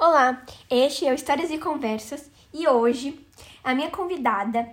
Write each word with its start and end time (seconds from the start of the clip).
Olá, 0.00 0.44
este 0.70 1.08
é 1.08 1.10
o 1.10 1.14
Histórias 1.16 1.50
e 1.50 1.58
Conversas 1.58 2.30
e 2.54 2.68
hoje 2.68 3.18
a 3.64 3.74
minha 3.74 3.90
convidada 3.90 4.68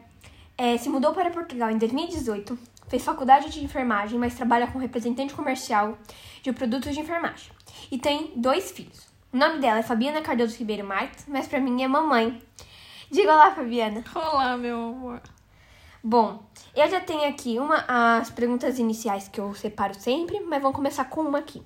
é, 0.55 0.77
se 0.77 0.87
mudou 0.87 1.15
para 1.15 1.31
Portugal 1.31 1.71
em 1.71 1.79
2018, 1.79 2.55
fez 2.87 3.03
faculdade 3.03 3.49
de 3.49 3.65
enfermagem, 3.65 4.19
mas 4.19 4.35
trabalha 4.35 4.67
como 4.67 4.77
representante 4.77 5.33
comercial 5.33 5.97
de 6.43 6.53
produtos 6.53 6.93
de 6.93 6.99
enfermagem 6.99 7.51
e 7.89 7.97
tem 7.97 8.33
dois 8.35 8.69
filhos. 8.69 9.07
O 9.33 9.37
nome 9.37 9.57
dela 9.57 9.79
é 9.79 9.81
Fabiana 9.81 10.21
Cardoso 10.21 10.59
Ribeiro 10.59 10.85
Marques, 10.85 11.25
mas 11.27 11.47
para 11.47 11.59
mim 11.59 11.81
é 11.81 11.87
mamãe. 11.87 12.39
Diga 13.09 13.33
olá, 13.33 13.49
Fabiana. 13.49 14.03
Olá, 14.13 14.55
meu 14.55 14.77
amor. 14.77 15.21
Bom, 16.03 16.43
eu 16.75 16.87
já 16.87 17.01
tenho 17.01 17.27
aqui 17.27 17.57
uma 17.57 17.83
as 18.19 18.29
perguntas 18.29 18.77
iniciais 18.77 19.27
que 19.27 19.41
eu 19.41 19.55
separo 19.55 19.99
sempre, 19.99 20.39
mas 20.41 20.61
vamos 20.61 20.75
começar 20.75 21.05
com 21.05 21.21
uma 21.21 21.39
aqui. 21.39 21.63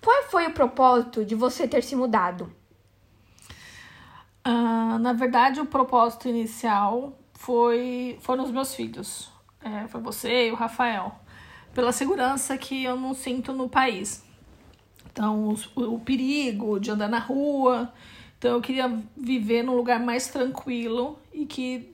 Qual 0.00 0.22
foi 0.30 0.46
o 0.46 0.52
propósito 0.52 1.24
de 1.24 1.34
você 1.34 1.66
ter 1.66 1.82
se 1.82 1.96
mudado? 1.96 2.56
Na 4.98 5.12
verdade, 5.12 5.60
o 5.60 5.66
propósito 5.66 6.28
inicial 6.28 7.18
foi 7.34 8.18
foram 8.20 8.44
os 8.44 8.50
meus 8.50 8.74
filhos. 8.74 9.30
É, 9.60 9.86
foi 9.88 10.00
você 10.00 10.48
e 10.48 10.52
o 10.52 10.54
Rafael. 10.54 11.14
Pela 11.74 11.92
segurança 11.92 12.56
que 12.56 12.84
eu 12.84 12.96
não 12.96 13.14
sinto 13.14 13.52
no 13.52 13.68
país. 13.68 14.24
Então, 15.10 15.54
o, 15.76 15.94
o 15.94 16.00
perigo 16.00 16.78
de 16.78 16.90
andar 16.90 17.08
na 17.08 17.18
rua. 17.18 17.92
Então, 18.38 18.52
eu 18.52 18.60
queria 18.60 18.88
viver 19.16 19.62
num 19.62 19.74
lugar 19.74 19.98
mais 20.00 20.28
tranquilo 20.28 21.18
e 21.32 21.44
que 21.44 21.92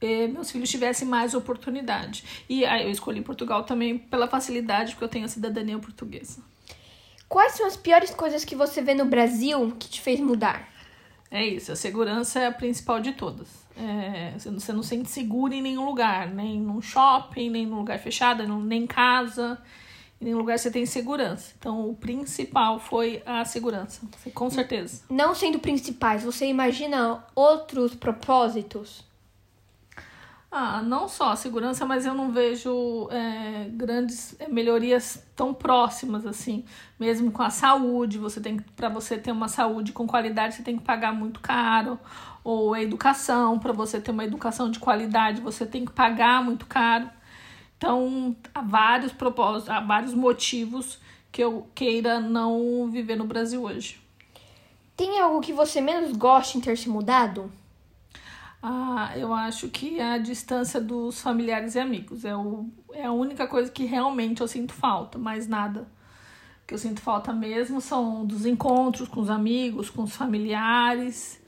eh, 0.00 0.26
meus 0.26 0.50
filhos 0.50 0.70
tivessem 0.70 1.06
mais 1.06 1.34
oportunidade. 1.34 2.44
E 2.48 2.64
aí 2.64 2.84
eu 2.84 2.90
escolhi 2.90 3.20
Portugal 3.20 3.64
também 3.64 3.98
pela 3.98 4.26
facilidade, 4.26 4.92
porque 4.92 5.04
eu 5.04 5.08
tenho 5.08 5.24
a 5.24 5.28
cidadania 5.28 5.78
portuguesa. 5.78 6.42
Quais 7.28 7.52
são 7.52 7.66
as 7.66 7.76
piores 7.76 8.10
coisas 8.10 8.44
que 8.44 8.54
você 8.54 8.82
vê 8.82 8.94
no 8.94 9.06
Brasil 9.06 9.74
que 9.78 9.88
te 9.88 10.00
fez 10.00 10.20
mudar? 10.20 10.68
É 11.32 11.42
isso, 11.46 11.72
a 11.72 11.76
segurança 11.76 12.40
é 12.40 12.46
a 12.46 12.52
principal 12.52 13.00
de 13.00 13.12
todas. 13.12 13.48
É, 13.74 14.34
você 14.36 14.70
não 14.70 14.82
sente 14.82 15.08
seguro 15.08 15.54
em 15.54 15.62
nenhum 15.62 15.86
lugar, 15.86 16.28
nem 16.28 16.60
num 16.60 16.82
shopping, 16.82 17.48
nem 17.48 17.64
num 17.64 17.78
lugar 17.78 17.98
fechado, 17.98 18.46
nem 18.46 18.82
em 18.82 18.86
casa, 18.86 19.58
em 20.20 20.26
nenhum 20.26 20.36
lugar 20.36 20.58
você 20.58 20.70
tem 20.70 20.84
segurança. 20.84 21.54
Então, 21.58 21.88
o 21.88 21.96
principal 21.96 22.78
foi 22.78 23.22
a 23.24 23.46
segurança, 23.46 24.02
com 24.34 24.50
certeza. 24.50 25.04
Não 25.08 25.34
sendo 25.34 25.58
principais, 25.58 26.22
você 26.22 26.44
imagina 26.46 27.24
outros 27.34 27.94
propósitos? 27.94 29.02
Ah, 30.54 30.82
não 30.82 31.08
só 31.08 31.30
a 31.32 31.36
segurança, 31.36 31.86
mas 31.86 32.04
eu 32.04 32.12
não 32.12 32.30
vejo 32.30 33.08
é, 33.10 33.70
grandes 33.70 34.36
é, 34.38 34.46
melhorias 34.48 35.26
tão 35.34 35.54
próximas 35.54 36.26
assim. 36.26 36.62
Mesmo 37.00 37.32
com 37.32 37.42
a 37.42 37.48
saúde, 37.48 38.18
você 38.18 38.38
tem 38.38 38.58
para 38.76 38.90
você 38.90 39.16
ter 39.16 39.32
uma 39.32 39.48
saúde 39.48 39.92
com 39.92 40.06
qualidade, 40.06 40.56
você 40.56 40.62
tem 40.62 40.76
que 40.76 40.84
pagar 40.84 41.14
muito 41.14 41.40
caro. 41.40 41.98
Ou 42.44 42.74
a 42.74 42.82
educação, 42.82 43.58
para 43.58 43.72
você 43.72 43.98
ter 43.98 44.10
uma 44.10 44.24
educação 44.26 44.70
de 44.70 44.78
qualidade, 44.78 45.40
você 45.40 45.64
tem 45.64 45.86
que 45.86 45.92
pagar 45.92 46.44
muito 46.44 46.66
caro. 46.66 47.08
Então, 47.78 48.36
há 48.54 48.60
vários 48.60 49.10
propósitos, 49.10 49.70
há 49.70 49.80
vários 49.80 50.12
motivos 50.12 51.00
que 51.32 51.42
eu 51.42 51.66
queira 51.74 52.20
não 52.20 52.90
viver 52.90 53.16
no 53.16 53.24
Brasil 53.24 53.62
hoje. 53.62 53.98
Tem 54.94 55.18
algo 55.18 55.40
que 55.40 55.54
você 55.54 55.80
menos 55.80 56.14
gosta 56.14 56.58
em 56.58 56.60
ter 56.60 56.76
se 56.76 56.90
mudado? 56.90 57.50
Ah, 58.62 59.12
eu 59.16 59.34
acho 59.34 59.68
que 59.68 60.00
a 60.00 60.18
distância 60.18 60.80
dos 60.80 61.20
familiares 61.20 61.74
e 61.74 61.80
amigos 61.80 62.24
é, 62.24 62.36
o, 62.36 62.70
é 62.92 63.04
a 63.04 63.10
única 63.10 63.48
coisa 63.48 63.68
que 63.68 63.84
realmente 63.84 64.40
eu 64.40 64.46
sinto 64.46 64.72
falta, 64.72 65.18
mais 65.18 65.48
nada. 65.48 65.80
O 66.62 66.66
que 66.68 66.74
eu 66.74 66.78
sinto 66.78 67.00
falta 67.00 67.32
mesmo 67.32 67.80
são 67.80 68.24
dos 68.24 68.46
encontros 68.46 69.08
com 69.08 69.20
os 69.20 69.28
amigos, 69.28 69.90
com 69.90 70.04
os 70.04 70.14
familiares. 70.14 71.42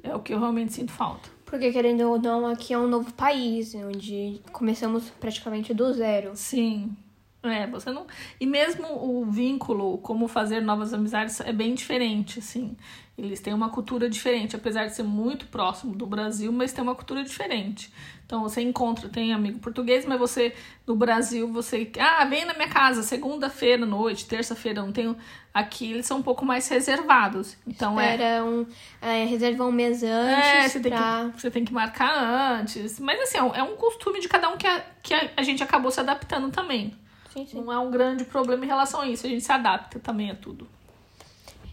É 0.00 0.14
o 0.14 0.20
que 0.20 0.32
eu 0.32 0.38
realmente 0.38 0.72
sinto 0.72 0.92
falta. 0.92 1.28
Porque, 1.44 1.72
querendo 1.72 2.08
ou 2.08 2.20
não, 2.20 2.46
aqui 2.46 2.72
é 2.72 2.78
um 2.78 2.86
novo 2.86 3.12
país, 3.14 3.74
onde 3.74 4.40
começamos 4.52 5.10
praticamente 5.10 5.74
do 5.74 5.92
zero. 5.92 6.30
Sim. 6.34 6.96
É, 7.42 7.66
você 7.66 7.90
não. 7.90 8.06
E 8.38 8.46
mesmo 8.46 8.86
o 8.86 9.24
vínculo, 9.24 9.96
como 9.98 10.28
fazer 10.28 10.60
novas 10.60 10.92
amizades, 10.92 11.40
é 11.40 11.52
bem 11.52 11.74
diferente, 11.74 12.38
assim. 12.38 12.76
Eles 13.16 13.40
têm 13.40 13.52
uma 13.52 13.70
cultura 13.70 14.08
diferente, 14.08 14.56
apesar 14.56 14.86
de 14.86 14.94
ser 14.94 15.02
muito 15.02 15.46
próximo 15.46 15.94
do 15.94 16.06
Brasil, 16.06 16.52
mas 16.52 16.72
tem 16.72 16.82
uma 16.82 16.94
cultura 16.94 17.22
diferente. 17.22 17.92
Então 18.24 18.42
você 18.42 18.60
encontra, 18.60 19.08
tem 19.08 19.32
amigo 19.32 19.58
português, 19.58 20.04
mas 20.06 20.18
você 20.18 20.54
no 20.86 20.94
Brasil, 20.94 21.50
você. 21.50 21.90
Ah, 21.98 22.24
vem 22.26 22.44
na 22.44 22.54
minha 22.54 22.68
casa, 22.68 23.02
segunda-feira 23.02 23.82
à 23.82 23.86
noite, 23.86 24.26
terça-feira, 24.26 24.82
não 24.82 24.92
tenho. 24.92 25.16
Aqui 25.52 25.90
eles 25.90 26.06
são 26.06 26.18
um 26.18 26.22
pouco 26.22 26.44
mais 26.44 26.68
reservados. 26.68 27.56
Então 27.66 28.00
Espera 28.00 28.22
é. 28.22 28.42
Um, 28.42 28.66
é, 29.02 29.24
reserva 29.24 29.66
um 29.66 29.72
mês 29.72 30.02
antes. 30.02 30.46
É, 30.46 30.68
você, 30.68 30.80
pra... 30.80 30.90
tem 30.90 31.30
que, 31.30 31.40
você 31.40 31.50
tem 31.50 31.64
que 31.64 31.72
marcar 31.72 32.60
antes. 32.60 33.00
Mas 33.00 33.20
assim, 33.20 33.38
é 33.38 33.62
um 33.62 33.76
costume 33.76 34.20
de 34.20 34.28
cada 34.28 34.48
um 34.48 34.56
que 34.56 34.66
a, 34.66 34.80
que 35.02 35.14
a 35.36 35.42
gente 35.42 35.62
acabou 35.62 35.90
se 35.90 36.00
adaptando 36.00 36.50
também. 36.50 36.94
Sim, 37.40 37.46
sim. 37.46 37.60
Não 37.62 37.72
é 37.72 37.78
um 37.78 37.90
grande 37.90 38.24
problema 38.24 38.64
em 38.64 38.68
relação 38.68 39.00
a 39.00 39.08
isso. 39.08 39.26
A 39.26 39.30
gente 39.30 39.44
se 39.44 39.52
adapta 39.52 39.98
também 39.98 40.30
a 40.30 40.34
tudo. 40.34 40.66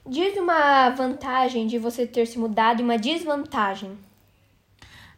Diz 0.05 0.37
uma 0.37 0.89
vantagem 0.91 1.67
de 1.67 1.77
você 1.77 2.07
ter 2.07 2.25
se 2.25 2.39
mudado 2.39 2.79
e 2.79 2.83
uma 2.83 2.97
desvantagem. 2.97 3.97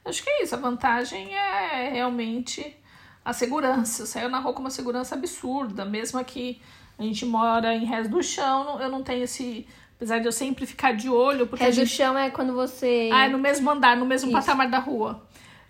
Acho 0.03 0.23
que 0.23 0.29
é 0.29 0.43
isso. 0.43 0.55
A 0.55 0.57
vantagem 0.57 1.33
é 1.35 1.89
realmente 1.89 2.75
a 3.23 3.33
segurança. 3.33 4.01
Eu 4.01 4.07
saio 4.07 4.29
na 4.29 4.39
rua 4.39 4.53
com 4.53 4.61
uma 4.61 4.71
segurança 4.71 5.15
absurda. 5.15 5.85
Mesmo 5.85 6.19
aqui 6.19 6.61
a 6.97 7.03
gente 7.03 7.25
mora 7.25 7.75
em 7.75 7.85
Res 7.85 8.07
do 8.07 8.23
Chão, 8.23 8.81
eu 8.81 8.89
não 8.89 9.03
tenho 9.03 9.23
esse. 9.23 9.67
Apesar 9.95 10.19
de 10.19 10.25
eu 10.25 10.31
sempre 10.31 10.65
ficar 10.65 10.93
de 10.93 11.09
olho. 11.09 11.45
Porque 11.45 11.71
gente... 11.71 11.85
do 11.85 11.89
Chão 11.89 12.17
é 12.17 12.29
quando 12.29 12.53
você. 12.53 13.09
Ah, 13.13 13.25
é 13.25 13.29
no 13.29 13.37
mesmo 13.37 13.69
andar, 13.69 13.95
no 13.95 14.05
mesmo 14.05 14.29
isso. 14.29 14.37
patamar 14.39 14.69
da 14.69 14.79
rua. 14.79 15.21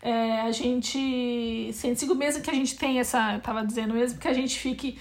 É, 0.02 0.42
a 0.42 0.52
gente 0.52 1.72
sente 1.74 2.06
mesmo 2.16 2.42
que 2.42 2.50
a 2.50 2.54
gente 2.54 2.78
tem 2.78 3.00
essa, 3.00 3.34
eu 3.34 3.42
tava 3.42 3.66
dizendo 3.66 3.94
mesmo 3.94 4.18
que 4.18 4.28
a 4.28 4.34
gente 4.34 4.58
fique 4.58 4.98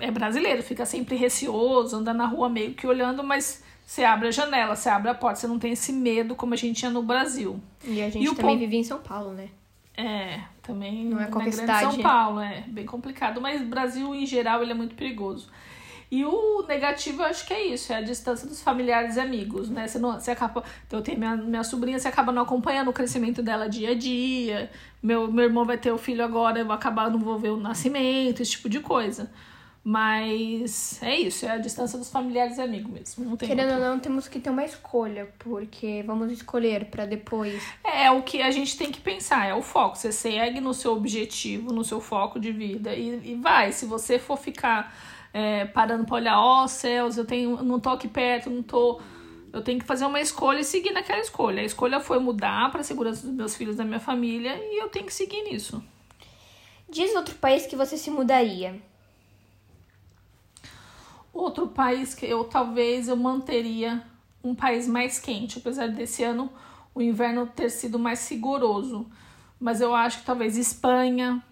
é 0.00 0.10
brasileiro, 0.10 0.62
fica 0.62 0.84
sempre 0.84 1.14
receoso, 1.14 1.96
anda 1.96 2.12
na 2.12 2.26
rua 2.26 2.48
meio 2.48 2.74
que 2.74 2.84
olhando, 2.84 3.22
mas 3.22 3.62
você 3.86 4.02
abre 4.02 4.28
a 4.28 4.30
janela, 4.30 4.74
você 4.74 4.88
abre 4.88 5.10
a 5.10 5.14
porta, 5.14 5.38
você 5.38 5.46
não 5.46 5.58
tem 5.58 5.72
esse 5.72 5.92
medo 5.92 6.34
como 6.34 6.54
a 6.54 6.56
gente 6.56 6.78
tinha 6.78 6.90
no 6.90 7.02
Brasil. 7.02 7.60
E 7.84 8.02
a 8.02 8.10
gente 8.10 8.28
e 8.28 8.34
também 8.34 8.58
vive 8.58 8.76
em 8.76 8.84
São 8.84 8.98
Paulo, 8.98 9.32
né? 9.32 9.48
É, 9.96 10.40
também 10.62 11.04
não 11.04 11.20
é 11.20 11.26
qualquer 11.26 11.52
cidade. 11.52 11.92
São 11.92 12.02
Paulo, 12.02 12.40
é 12.40 12.64
bem 12.66 12.86
complicado, 12.86 13.40
mas 13.40 13.60
o 13.60 13.66
Brasil 13.66 14.14
em 14.14 14.26
geral 14.26 14.62
ele 14.62 14.72
é 14.72 14.74
muito 14.74 14.94
perigoso. 14.94 15.48
E 16.10 16.24
o 16.24 16.64
negativo, 16.66 17.22
eu 17.22 17.26
acho 17.26 17.46
que 17.46 17.54
é 17.54 17.66
isso, 17.66 17.92
é 17.92 17.96
a 17.96 18.00
distância 18.00 18.48
dos 18.48 18.60
familiares 18.60 19.16
e 19.16 19.20
amigos, 19.20 19.70
né? 19.70 19.86
Você, 19.86 19.98
não, 19.98 20.18
você 20.18 20.32
acaba. 20.32 20.64
Então, 20.86 20.98
eu 20.98 21.04
tenho 21.04 21.18
minha, 21.18 21.36
minha 21.36 21.62
sobrinha, 21.62 22.00
você 22.00 22.08
acaba 22.08 22.32
não 22.32 22.42
acompanhando 22.42 22.88
o 22.88 22.92
crescimento 22.92 23.42
dela 23.42 23.68
dia 23.68 23.90
a 23.90 23.94
dia. 23.94 24.70
Meu, 25.00 25.30
meu 25.30 25.44
irmão 25.44 25.64
vai 25.64 25.78
ter 25.78 25.92
o 25.92 25.98
filho 25.98 26.24
agora, 26.24 26.58
eu 26.58 26.66
vou 26.66 26.74
acabar, 26.74 27.08
não 27.10 27.20
vou 27.20 27.38
ver 27.38 27.50
o 27.50 27.56
nascimento, 27.56 28.42
esse 28.42 28.52
tipo 28.52 28.68
de 28.68 28.80
coisa. 28.80 29.30
Mas 29.82 31.02
é 31.02 31.16
isso, 31.16 31.46
é 31.46 31.52
a 31.52 31.58
distância 31.58 31.96
dos 31.96 32.10
familiares 32.10 32.58
e 32.58 32.60
amigos 32.60 32.90
mesmo. 32.90 33.36
Querendo 33.38 33.74
ou 33.74 33.80
não, 33.80 33.98
temos 33.98 34.28
que 34.28 34.38
ter 34.38 34.50
uma 34.50 34.64
escolha, 34.64 35.32
porque 35.38 36.02
vamos 36.06 36.30
escolher 36.32 36.86
para 36.86 37.06
depois. 37.06 37.62
É 37.82 38.10
o 38.10 38.22
que 38.22 38.42
a 38.42 38.50
gente 38.50 38.76
tem 38.76 38.90
que 38.92 39.00
pensar, 39.00 39.46
é 39.46 39.54
o 39.54 39.62
foco. 39.62 39.96
Você 39.96 40.12
segue 40.12 40.60
no 40.60 40.74
seu 40.74 40.92
objetivo, 40.92 41.72
no 41.72 41.82
seu 41.82 42.00
foco 42.00 42.38
de 42.38 42.52
vida 42.52 42.92
e, 42.94 43.32
e 43.32 43.34
vai. 43.36 43.72
Se 43.72 43.86
você 43.86 44.18
for 44.18 44.36
ficar 44.36 44.92
é, 45.32 45.64
parando 45.64 46.04
para 46.04 46.16
olhar, 46.16 46.38
ó 46.38 46.64
oh, 46.64 46.68
céus, 46.68 47.16
eu 47.16 47.24
tenho, 47.24 47.62
não 47.62 47.78
tô 47.78 47.90
aqui 47.90 48.08
perto, 48.08 48.50
não 48.50 48.62
tô. 48.62 49.00
Eu 49.52 49.62
tenho 49.62 49.80
que 49.80 49.84
fazer 49.84 50.06
uma 50.06 50.20
escolha 50.20 50.60
e 50.60 50.64
seguir 50.64 50.92
naquela 50.92 51.20
escolha. 51.20 51.60
A 51.62 51.64
escolha 51.64 52.00
foi 52.00 52.18
mudar 52.18 52.70
para 52.70 52.80
a 52.80 52.84
segurança 52.84 53.26
dos 53.26 53.34
meus 53.34 53.56
filhos, 53.56 53.76
da 53.76 53.84
minha 53.84 53.98
família, 53.98 54.56
e 54.56 54.80
eu 54.80 54.88
tenho 54.88 55.06
que 55.06 55.14
seguir 55.14 55.42
nisso. 55.42 55.82
Diz 56.88 57.14
outro 57.14 57.34
país 57.36 57.66
que 57.66 57.76
você 57.76 57.96
se 57.96 58.10
mudaria. 58.10 58.80
Outro 61.32 61.68
país 61.68 62.14
que 62.14 62.26
eu 62.26 62.44
talvez 62.44 63.08
eu 63.08 63.16
manteria 63.16 64.04
um 64.42 64.54
país 64.54 64.86
mais 64.88 65.18
quente, 65.18 65.58
apesar 65.58 65.88
desse 65.88 66.22
ano 66.22 66.50
o 66.94 67.00
inverno 67.00 67.46
ter 67.46 67.70
sido 67.70 67.98
mais 67.98 68.28
rigoroso. 68.28 69.06
Mas 69.58 69.80
eu 69.80 69.94
acho 69.94 70.20
que 70.20 70.24
talvez 70.24 70.56
Espanha, 70.56 71.42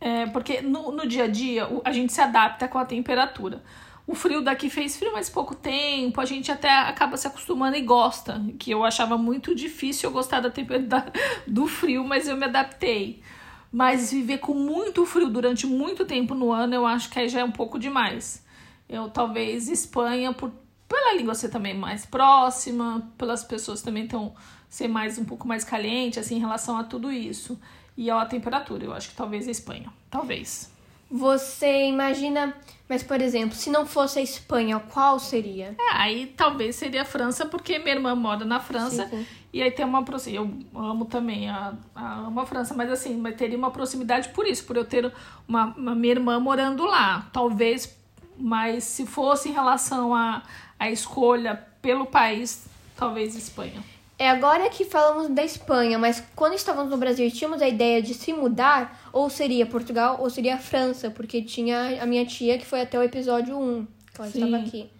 é, 0.00 0.26
porque 0.26 0.60
no, 0.60 0.92
no 0.92 1.06
dia 1.06 1.24
a 1.24 1.28
dia 1.28 1.68
a 1.84 1.92
gente 1.92 2.12
se 2.12 2.20
adapta 2.20 2.68
com 2.68 2.78
a 2.78 2.84
temperatura. 2.84 3.62
O 4.06 4.14
frio 4.14 4.40
daqui 4.40 4.70
fez 4.70 4.96
frio, 4.96 5.12
mas 5.12 5.28
pouco 5.28 5.54
tempo. 5.54 6.20
A 6.20 6.24
gente 6.24 6.50
até 6.50 6.70
acaba 6.70 7.16
se 7.16 7.26
acostumando 7.26 7.76
e 7.76 7.82
gosta. 7.82 8.42
Que 8.58 8.70
eu 8.70 8.84
achava 8.84 9.18
muito 9.18 9.54
difícil 9.54 10.08
eu 10.08 10.12
gostar 10.12 10.40
da 10.40 10.50
temperatura 10.50 11.12
do 11.46 11.66
frio, 11.66 12.04
mas 12.04 12.26
eu 12.26 12.36
me 12.36 12.44
adaptei. 12.44 13.22
Mas 13.70 14.10
viver 14.10 14.38
com 14.38 14.54
muito 14.54 15.04
frio 15.04 15.28
durante 15.28 15.66
muito 15.66 16.06
tempo 16.06 16.34
no 16.34 16.50
ano, 16.50 16.74
eu 16.74 16.86
acho 16.86 17.10
que 17.10 17.18
aí 17.18 17.28
já 17.28 17.40
é 17.40 17.44
um 17.44 17.52
pouco 17.52 17.78
demais. 17.78 18.42
Eu 18.88 19.10
talvez 19.10 19.68
Espanha, 19.68 20.32
por, 20.32 20.52
pela 20.88 21.14
língua 21.14 21.34
ser 21.34 21.50
também 21.50 21.74
mais 21.76 22.06
próxima, 22.06 23.06
pelas 23.18 23.44
pessoas 23.44 23.82
também 23.82 24.04
estão 24.04 24.34
ser 24.70 24.88
mais 24.88 25.18
um 25.18 25.24
pouco 25.24 25.46
mais 25.46 25.64
caliente 25.64 26.18
assim 26.18 26.36
em 26.36 26.40
relação 26.40 26.76
a 26.76 26.84
tudo 26.84 27.10
isso 27.10 27.58
e 27.98 28.08
a 28.08 28.24
temperatura. 28.24 28.84
Eu 28.84 28.94
acho 28.94 29.10
que 29.10 29.16
talvez 29.16 29.48
a 29.48 29.50
Espanha. 29.50 29.92
Talvez. 30.08 30.70
Você 31.10 31.86
imagina, 31.88 32.54
mas 32.88 33.02
por 33.02 33.20
exemplo, 33.20 33.56
se 33.56 33.70
não 33.70 33.84
fosse 33.84 34.20
a 34.20 34.22
Espanha, 34.22 34.78
qual 34.78 35.18
seria? 35.18 35.74
É, 35.76 35.96
aí 35.96 36.26
talvez 36.36 36.76
seria 36.76 37.02
a 37.02 37.04
França, 37.04 37.44
porque 37.44 37.76
minha 37.78 37.96
irmã 37.96 38.14
mora 38.14 38.44
na 38.44 38.60
França. 38.60 39.08
Sim, 39.08 39.18
sim. 39.18 39.26
E 39.52 39.62
aí 39.62 39.70
tem 39.72 39.84
uma 39.84 40.04
proximidade. 40.04 40.66
Eu 40.74 40.80
amo 40.80 41.06
também 41.06 41.50
a, 41.50 41.74
a, 41.92 42.18
amo 42.20 42.38
a 42.40 42.46
França, 42.46 42.72
mas 42.72 42.88
assim, 42.88 43.16
mas 43.16 43.34
teria 43.34 43.58
uma 43.58 43.72
proximidade 43.72 44.28
por 44.28 44.46
isso, 44.46 44.64
por 44.64 44.76
eu 44.76 44.84
ter 44.84 45.12
uma, 45.48 45.74
uma 45.74 45.94
minha 45.94 46.12
irmã 46.12 46.38
morando 46.38 46.84
lá. 46.84 47.28
Talvez, 47.32 47.98
mas 48.38 48.84
se 48.84 49.06
fosse 49.06 49.48
em 49.48 49.52
relação 49.52 50.14
à 50.14 50.42
a, 50.78 50.84
a 50.84 50.90
escolha 50.90 51.66
pelo 51.82 52.06
país, 52.06 52.68
talvez 52.96 53.34
Espanha. 53.34 53.82
É 54.18 54.28
agora 54.28 54.68
que 54.68 54.84
falamos 54.84 55.28
da 55.28 55.44
Espanha, 55.44 55.96
mas 55.96 56.22
quando 56.34 56.54
estávamos 56.54 56.90
no 56.90 56.96
Brasil 56.96 57.30
tínhamos 57.30 57.62
a 57.62 57.68
ideia 57.68 58.02
de 58.02 58.14
se 58.14 58.32
mudar, 58.32 59.08
ou 59.12 59.30
seria 59.30 59.64
Portugal 59.64 60.16
ou 60.20 60.28
seria 60.28 60.56
a 60.56 60.58
França, 60.58 61.08
porque 61.08 61.40
tinha 61.40 62.02
a 62.02 62.06
minha 62.06 62.26
tia 62.26 62.58
que 62.58 62.66
foi 62.66 62.80
até 62.80 62.98
o 62.98 63.02
episódio 63.02 63.56
1, 63.56 63.86
que 64.12 64.20
ela 64.20 64.28
Sim. 64.30 64.44
estava 64.44 64.62
aqui. 64.64 64.90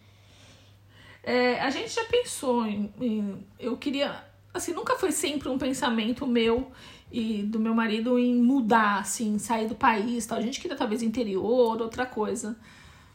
É, 1.24 1.58
a 1.60 1.68
gente 1.68 1.92
já 1.92 2.04
pensou 2.04 2.64
em, 2.64 2.92
em- 3.00 3.46
Eu 3.58 3.76
queria. 3.76 4.24
Assim, 4.54 4.72
nunca 4.72 4.96
foi 4.96 5.10
sempre 5.12 5.48
um 5.48 5.58
pensamento 5.58 6.26
meu 6.26 6.70
e 7.12 7.42
do 7.42 7.58
meu 7.58 7.74
marido 7.74 8.18
em 8.18 8.34
mudar, 8.40 9.00
assim, 9.00 9.38
sair 9.38 9.66
do 9.66 9.74
país 9.74 10.24
tal. 10.26 10.38
A 10.38 10.40
gente 10.40 10.60
queria 10.60 10.76
talvez 10.76 11.02
interior, 11.02 11.80
outra 11.82 12.06
coisa. 12.06 12.56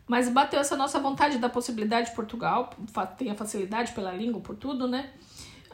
Mas 0.05 0.29
bateu 0.29 0.59
essa 0.59 0.75
nossa 0.75 0.99
vontade 0.99 1.37
da 1.37 1.47
possibilidade 1.49 2.09
de 2.09 2.15
Portugal, 2.15 2.69
tem 3.17 3.31
a 3.31 3.35
facilidade 3.35 3.93
pela 3.93 4.11
língua, 4.11 4.41
por 4.41 4.55
tudo, 4.55 4.85
né? 4.87 5.09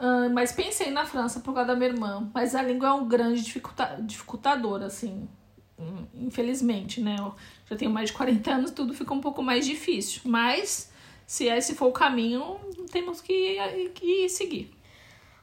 Ah, 0.00 0.30
mas 0.30 0.50
pensei 0.50 0.90
na 0.90 1.04
França 1.04 1.40
por 1.40 1.52
causa 1.52 1.68
da 1.68 1.76
minha 1.76 1.90
irmã. 1.90 2.30
Mas 2.34 2.54
a 2.54 2.62
língua 2.62 2.88
é 2.88 2.92
um 2.92 3.06
grande 3.06 3.42
dificulta 3.42 3.98
dificultador, 4.00 4.82
assim. 4.82 5.28
Infelizmente, 6.14 7.00
né? 7.00 7.16
Eu 7.18 7.34
já 7.68 7.76
tenho 7.76 7.90
mais 7.90 8.08
de 8.08 8.16
40 8.16 8.50
anos, 8.50 8.70
tudo 8.70 8.94
fica 8.94 9.12
um 9.12 9.20
pouco 9.20 9.42
mais 9.42 9.66
difícil. 9.66 10.22
Mas 10.24 10.90
se 11.26 11.44
esse 11.44 11.74
for 11.74 11.86
o 11.86 11.92
caminho, 11.92 12.58
temos 12.90 13.20
que, 13.20 13.58
que 13.94 14.28
seguir. 14.28 14.74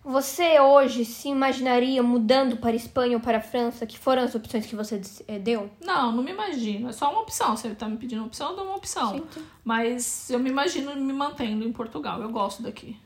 Você 0.03 0.59
hoje 0.59 1.03
se 1.03 1.27
imaginaria 1.27 2.01
mudando 2.01 2.57
para 2.57 2.71
a 2.71 2.75
Espanha 2.75 3.17
ou 3.17 3.21
para 3.21 3.39
a 3.39 3.41
França, 3.41 3.85
que 3.85 3.99
foram 3.99 4.23
as 4.23 4.33
opções 4.33 4.65
que 4.65 4.75
você 4.75 5.01
eh, 5.27 5.37
deu? 5.37 5.69
Não, 5.81 6.13
não 6.13 6.23
me 6.23 6.31
imagino. 6.31 6.87
É 6.87 6.93
só 6.93 7.11
uma 7.11 7.21
opção. 7.21 7.57
Se 7.57 7.67
ele 7.67 7.75
tá 7.75 7.89
me 7.89 7.97
pedindo 7.97 8.19
uma 8.19 8.27
opção, 8.27 8.51
eu 8.51 8.55
dou 8.55 8.65
uma 8.65 8.77
opção. 8.77 9.27
Mas 9.65 10.29
eu 10.29 10.39
me 10.39 10.49
imagino 10.49 10.95
me 10.95 11.11
mantendo 11.11 11.67
em 11.67 11.73
Portugal. 11.73 12.21
Eu 12.21 12.29
gosto 12.29 12.63
daqui. 12.63 12.97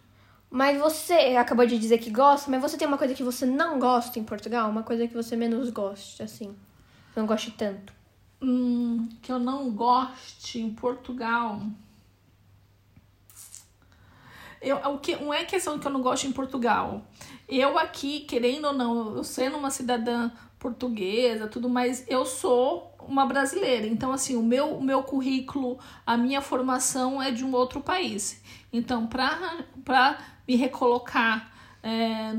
Mas 0.53 0.77
você 0.77 1.13
acabou 1.37 1.65
de 1.65 1.79
dizer 1.79 1.97
que 1.97 2.09
gosta, 2.09 2.51
mas 2.51 2.61
você 2.61 2.77
tem 2.77 2.85
uma 2.85 2.97
coisa 2.97 3.13
que 3.13 3.23
você 3.23 3.45
não 3.45 3.79
gosta 3.79 4.19
em 4.19 4.23
Portugal? 4.25 4.69
Uma 4.69 4.83
coisa 4.83 5.07
que 5.07 5.13
você 5.13 5.37
menos 5.37 5.69
gosta, 5.69 6.25
assim? 6.25 6.53
Não 7.15 7.25
goste 7.25 7.51
tanto. 7.51 7.93
Hum, 8.41 9.07
que 9.21 9.31
eu 9.31 9.39
não 9.39 9.71
goste 9.71 10.59
em 10.59 10.73
Portugal. 10.73 11.61
Eu, 14.61 14.75
o 14.77 14.99
que, 14.99 15.15
não 15.15 15.33
é 15.33 15.45
questão 15.45 15.79
que 15.79 15.87
eu 15.87 15.91
não 15.91 16.01
gosto 16.01 16.27
em 16.27 16.33
Portugal. 16.33 17.01
Eu 17.47 17.79
aqui, 17.79 18.19
querendo 18.19 18.65
ou 18.65 18.73
não, 18.73 19.15
eu 19.15 19.23
sendo 19.23 19.57
uma 19.57 19.71
cidadã 19.71 20.29
portuguesa, 20.59 21.47
tudo 21.47 21.69
mais, 21.69 22.05
eu 22.09 22.25
sou 22.25 22.93
uma 22.99 23.25
brasileira. 23.25 23.87
Então, 23.87 24.11
assim, 24.11 24.35
o 24.35 24.43
meu, 24.43 24.75
o 24.77 24.83
meu 24.83 25.01
currículo, 25.01 25.79
a 26.05 26.17
minha 26.17 26.41
formação 26.41 27.21
é 27.21 27.31
de 27.31 27.45
um 27.45 27.53
outro 27.53 27.79
país. 27.79 28.41
Então, 28.71 29.07
para 29.07 30.19
me 30.47 30.55
recolocar 30.55 31.51
é, 31.83 32.33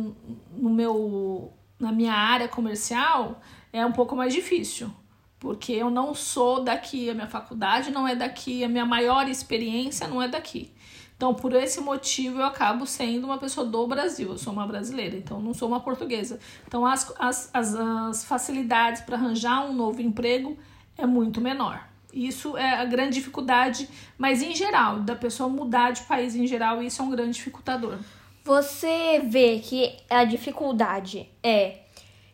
no 0.52 0.70
meu, 0.70 1.52
na 1.78 1.93
minha 1.93 2.14
área 2.14 2.49
comercial, 2.49 3.40
é 3.72 3.84
um 3.84 3.93
pouco 3.93 4.14
mais 4.14 4.32
difícil. 4.32 4.90
Porque 5.38 5.72
eu 5.72 5.90
não 5.90 6.14
sou 6.14 6.62
daqui, 6.62 7.10
a 7.10 7.14
minha 7.14 7.26
faculdade 7.26 7.90
não 7.90 8.06
é 8.06 8.14
daqui, 8.14 8.62
a 8.62 8.69
minha 8.69 8.87
maior 8.87 9.28
experiência 9.28 10.06
não 10.06 10.22
é 10.22 10.28
daqui. 10.28 10.72
Então, 11.16 11.34
por 11.34 11.52
esse 11.54 11.81
motivo, 11.81 12.40
eu 12.40 12.44
acabo 12.44 12.84
sendo 12.87 13.26
uma 13.26 13.38
pessoa 13.38 13.64
do 13.66 13.87
Brasil. 13.87 14.31
Eu 14.31 14.38
sou 14.38 14.52
uma 14.52 14.66
brasileira, 14.66 15.16
então 15.16 15.40
não 15.40 15.55
sou 15.55 15.69
uma 15.69 15.81
portuguesa. 15.81 16.40
Então, 16.66 16.84
as, 16.84 17.12
as, 17.19 17.50
as, 17.52 17.75
as 17.75 18.25
facilidades 18.25 19.02
para 19.02 19.16
arranjar 19.16 19.64
um 19.64 19.72
novo 19.72 20.00
emprego 20.02 20.58
é 20.96 21.06
muito 21.06 21.40
menor. 21.40 21.91
Isso 22.12 22.56
é 22.56 22.74
a 22.74 22.84
grande 22.84 23.14
dificuldade, 23.14 23.88
mas 24.18 24.42
em 24.42 24.54
geral, 24.54 25.00
da 25.00 25.14
pessoa 25.16 25.48
mudar 25.48 25.92
de 25.92 26.02
país 26.02 26.34
em 26.36 26.46
geral, 26.46 26.82
isso 26.82 27.00
é 27.00 27.04
um 27.04 27.10
grande 27.10 27.32
dificultador. 27.32 27.96
Você 28.44 29.20
vê 29.24 29.58
que 29.60 29.94
a 30.10 30.24
dificuldade 30.24 31.28
é 31.42 31.78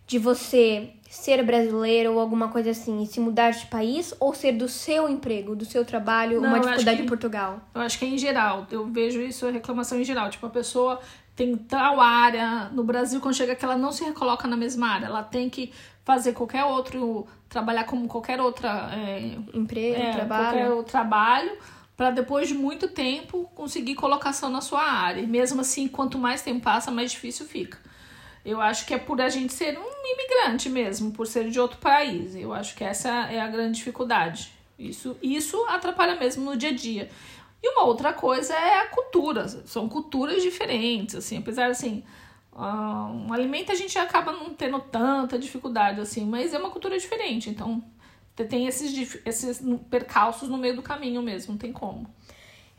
de 0.07 0.19
você 0.19 0.91
ser 1.11 1.43
brasileiro 1.45 2.13
ou 2.15 2.21
alguma 2.21 2.49
coisa 2.49 2.71
assim 2.71 3.03
e 3.03 3.07
se 3.07 3.21
mudar 3.21 3.51
de 3.51 3.67
país 3.67 4.15
ou 4.19 4.35
ser 4.35 4.53
do 4.53 4.69
seu 4.69 5.09
emprego, 5.09 5.55
do 5.55 5.65
seu 5.67 5.85
trabalho, 5.85 6.41
Não, 6.41 6.49
uma 6.49 6.61
dificuldade 6.61 6.97
que- 6.99 7.03
em 7.03 7.07
Portugal? 7.07 7.61
Eu 7.75 7.81
acho 7.83 7.99
que 7.99 8.05
é 8.05 8.09
em 8.09 8.19
geral. 8.19 8.67
Eu 8.71 8.87
vejo 8.87 9.21
isso, 9.21 9.47
a 9.47 9.51
reclamação 9.51 10.01
em 10.01 10.05
geral. 10.05 10.31
Tipo, 10.31 10.47
a 10.47 10.51
pessoa 10.51 10.99
tem 11.37 11.55
tal 11.57 12.01
área. 12.01 12.71
No 12.73 12.83
Brasil, 12.83 13.21
quando 13.21 13.35
chega 13.35 13.55
que 13.55 13.65
ela 13.65 13.77
não 13.77 13.93
se 13.93 14.03
recoloca 14.05 14.49
na 14.49 14.57
mesma 14.57 14.89
área. 14.89 15.07
Ela 15.07 15.23
tem 15.23 15.49
que 15.51 15.73
fazer 16.09 16.33
qualquer 16.33 16.65
outro. 16.65 17.27
Trabalhar 17.51 17.85
como 17.85 18.09
qualquer 18.09 18.41
outra. 18.41 18.89
É, 18.95 19.37
Emprego, 19.53 20.01
é, 20.01 20.13
trabalho. 20.13 20.83
trabalho. 20.85 21.59
Para 21.95 22.11
depois 22.11 22.49
de 22.49 22.55
muito 22.55 22.89
tempo 22.89 23.51
conseguir 23.55 23.95
colocação 23.95 24.49
na 24.49 24.63
sua 24.63 24.83
área. 24.83 25.21
E 25.21 25.27
mesmo 25.27 25.61
assim, 25.61 25.87
quanto 25.87 26.17
mais 26.17 26.41
tempo 26.41 26.63
passa, 26.63 26.91
mais 26.91 27.11
difícil 27.11 27.45
fica. 27.45 27.77
Eu 28.43 28.59
acho 28.63 28.87
que 28.87 28.95
é 28.95 28.99
por 28.99 29.21
a 29.21 29.29
gente 29.29 29.53
ser 29.53 29.77
um 29.79 30.13
imigrante 30.15 30.71
mesmo, 30.71 31.11
por 31.11 31.27
ser 31.27 31.51
de 31.51 31.61
outro 31.61 31.77
país. 31.79 32.35
Eu 32.35 32.55
acho 32.55 32.75
que 32.75 32.85
essa 32.85 33.09
é 33.09 33.39
a 33.39 33.49
grande 33.49 33.77
dificuldade. 33.77 34.51
Isso, 34.79 35.17
isso 35.21 35.63
atrapalha 35.69 36.15
mesmo 36.15 36.45
no 36.45 36.57
dia 36.57 36.71
a 36.71 36.75
dia. 36.75 37.11
E 37.63 37.69
uma 37.69 37.85
outra 37.85 38.13
coisa 38.15 38.55
é 38.55 38.81
a 38.81 38.87
cultura. 38.87 39.47
São 39.49 39.89
culturas 39.89 40.43
diferentes, 40.43 41.17
assim, 41.17 41.37
apesar 41.37 41.69
assim, 41.69 42.03
um 42.65 43.33
alimento 43.33 43.71
a 43.71 43.75
gente 43.75 43.97
acaba 43.99 44.33
não 44.33 44.53
tendo 44.55 44.81
tanta 44.81 45.39
dificuldade 45.39 46.01
assim, 46.01 46.25
mas 46.25 46.53
é 46.53 46.59
uma 46.59 46.71
cultura 46.71 46.99
diferente. 46.99 47.49
Então 47.51 47.83
te- 48.35 48.45
tem 48.45 48.67
esses, 48.67 49.21
esses 49.25 49.63
percalços 49.91 50.49
no 50.49 50.57
meio 50.59 50.75
do 50.77 50.83
caminho 50.83 51.23
mesmo, 51.23 51.53
não 51.53 51.59
tem 51.59 51.73
como. 51.73 52.09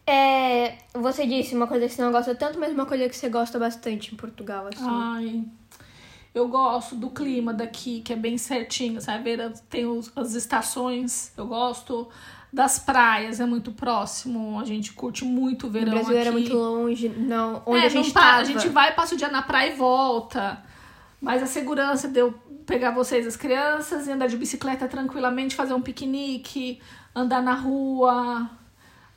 É, 0.06 0.78
você 0.94 1.26
disse 1.28 1.56
uma 1.56 1.68
coisa 1.68 1.88
que 1.88 1.94
você 1.94 2.02
não 2.02 2.12
gosta 2.12 2.34
tanto, 2.34 2.60
mas 2.60 2.74
uma 2.74 2.86
coisa 2.86 3.08
que 3.08 3.16
você 3.16 3.30
gosta 3.30 3.60
bastante 3.60 4.14
em 4.14 4.18
Portugal, 4.18 4.68
assim. 4.68 4.84
Ai, 4.84 5.44
eu 6.34 6.48
gosto 6.48 6.96
do 6.96 7.10
clima 7.12 7.54
daqui, 7.54 8.02
que 8.02 8.12
é 8.14 8.16
bem 8.16 8.38
certinho, 8.38 9.00
sabe? 9.02 9.38
Tem 9.70 9.86
os- 9.86 10.12
as 10.16 10.34
estações, 10.34 11.32
eu 11.38 11.46
gosto 11.48 12.10
das 12.52 12.80
praias, 12.80 13.40
é 13.40 13.46
muito 13.46 13.72
próximo, 13.72 14.60
a 14.60 14.66
gente 14.66 14.94
curte 14.94 15.24
muito 15.24 15.66
o 15.66 15.70
o 15.70 15.72
verão 15.72 15.92
Brasil 15.92 16.10
aqui. 16.10 16.18
era 16.20 16.32
muito 16.32 16.54
longe, 16.56 17.10
não, 17.10 17.62
onde 17.66 17.84
É, 17.84 17.86
a 17.86 17.90
gente 17.90 18.14
não. 18.14 18.22
A 18.24 18.44
gente 18.44 18.68
vai, 18.70 18.94
passa 18.96 19.14
o 19.14 19.18
dia 19.18 19.30
na 19.30 19.42
praia 19.42 19.72
e 19.72 19.76
volta. 19.76 20.64
Mas 21.22 21.44
a 21.44 21.46
segurança 21.46 22.08
de 22.08 22.20
eu 22.20 22.34
pegar 22.66 22.92
vocês, 22.92 23.28
as 23.28 23.36
crianças, 23.36 24.08
e 24.08 24.12
andar 24.12 24.28
de 24.28 24.38
bicicleta 24.38 24.88
tranquilamente, 24.88 25.56
fazer 25.56 25.74
um 25.74 25.82
piquenique, 25.82 26.80
andar 27.16 27.42
na 27.42 27.54
rua. 27.54 28.50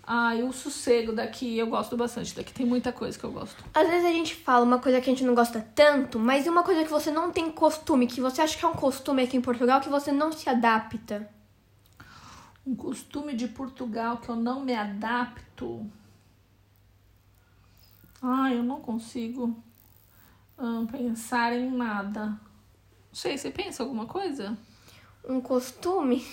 Ai, 0.04 0.42
o 0.42 0.52
sossego 0.52 1.12
daqui, 1.12 1.56
eu 1.56 1.68
gosto 1.68 1.96
bastante. 1.96 2.34
Daqui 2.34 2.52
tem 2.52 2.66
muita 2.66 2.92
coisa 2.92 3.16
que 3.16 3.24
eu 3.24 3.30
gosto. 3.30 3.64
Às 3.72 3.88
vezes 3.88 4.04
a 4.04 4.10
gente 4.12 4.34
fala 4.34 4.64
uma 4.64 4.80
coisa 4.80 5.00
que 5.00 5.08
a 5.08 5.12
gente 5.12 5.24
não 5.24 5.34
gosta 5.34 5.64
tanto, 5.74 6.18
mas 6.18 6.46
uma 6.46 6.64
coisa 6.64 6.82
que 6.82 6.90
você 6.90 7.10
não 7.10 7.30
tem 7.30 7.50
costume, 7.52 8.06
que 8.08 8.20
você 8.20 8.42
acha 8.42 8.58
que 8.58 8.64
é 8.64 8.68
um 8.68 8.72
costume 8.74 9.22
aqui 9.22 9.36
em 9.36 9.40
Portugal, 9.40 9.80
que 9.80 9.88
você 9.88 10.10
não 10.10 10.32
se 10.32 10.50
adapta. 10.50 11.28
Um 12.66 12.74
costume 12.76 13.34
de 13.34 13.48
Portugal 13.48 14.18
que 14.18 14.28
eu 14.28 14.36
não 14.36 14.60
me 14.60 14.74
adapto. 14.74 15.84
Ai, 18.22 18.56
eu 18.56 18.62
não 18.62 18.80
consigo 18.80 19.56
ah, 20.56 20.84
pensar 20.90 21.52
em 21.52 21.70
nada. 21.70 22.26
Não 22.26 22.38
sei, 23.12 23.36
você 23.36 23.50
pensa 23.50 23.82
alguma 23.82 24.06
coisa? 24.06 24.56
Um 25.28 25.40
costume? 25.40 26.24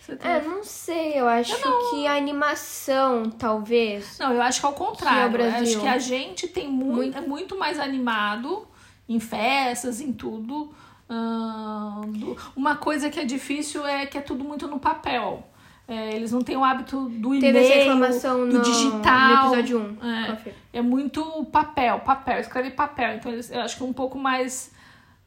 Você 0.00 0.16
tem- 0.16 0.30
É, 0.30 0.42
não 0.42 0.62
sei, 0.62 1.18
eu 1.18 1.26
acho 1.26 1.56
que 1.90 2.06
a 2.06 2.14
animação, 2.14 3.30
talvez. 3.30 4.18
Não, 4.18 4.34
eu 4.34 4.42
acho 4.42 4.60
que 4.60 4.66
ao 4.66 4.74
contrário. 4.74 5.30
Que 5.32 5.36
é 5.38 5.44
o 5.44 5.46
Eu 5.46 5.50
Brasil. 5.50 5.78
acho 5.78 5.80
que 5.80 5.88
a 5.88 5.98
gente 5.98 6.46
tem 6.48 6.68
muito, 6.68 6.94
Muito. 6.96 7.16
é 7.16 7.20
muito 7.22 7.58
mais 7.58 7.78
animado 7.80 8.68
em 9.08 9.18
festas, 9.18 10.00
em 10.02 10.12
tudo. 10.12 10.74
Ah, 11.08 12.02
do- 12.06 12.36
uma 12.54 12.76
coisa 12.76 13.08
que 13.08 13.18
é 13.18 13.24
difícil 13.24 13.86
é 13.86 14.04
que 14.04 14.18
é 14.18 14.20
tudo 14.20 14.44
muito 14.44 14.68
no 14.68 14.78
papel. 14.78 15.42
É, 15.86 16.16
eles 16.16 16.32
não 16.32 16.40
têm 16.40 16.56
o 16.56 16.64
hábito 16.64 17.08
do 17.10 17.38
Teve 17.38 17.58
essa 17.58 17.74
e-mail, 17.74 17.92
reclamação 17.92 18.48
do 18.48 18.56
no, 18.58 18.62
digital. 18.62 19.28
no 19.28 19.54
episódio 19.54 19.96
1. 20.02 20.08
É. 20.10 20.54
É 20.74 20.82
muito 20.82 21.44
papel, 21.52 22.00
papel, 22.00 22.40
escreve 22.40 22.70
papel. 22.70 23.16
Então 23.16 23.30
eles, 23.30 23.50
eu 23.50 23.60
acho 23.60 23.76
que 23.76 23.82
é 23.82 23.86
um 23.86 23.92
pouco 23.92 24.18
mais. 24.18 24.72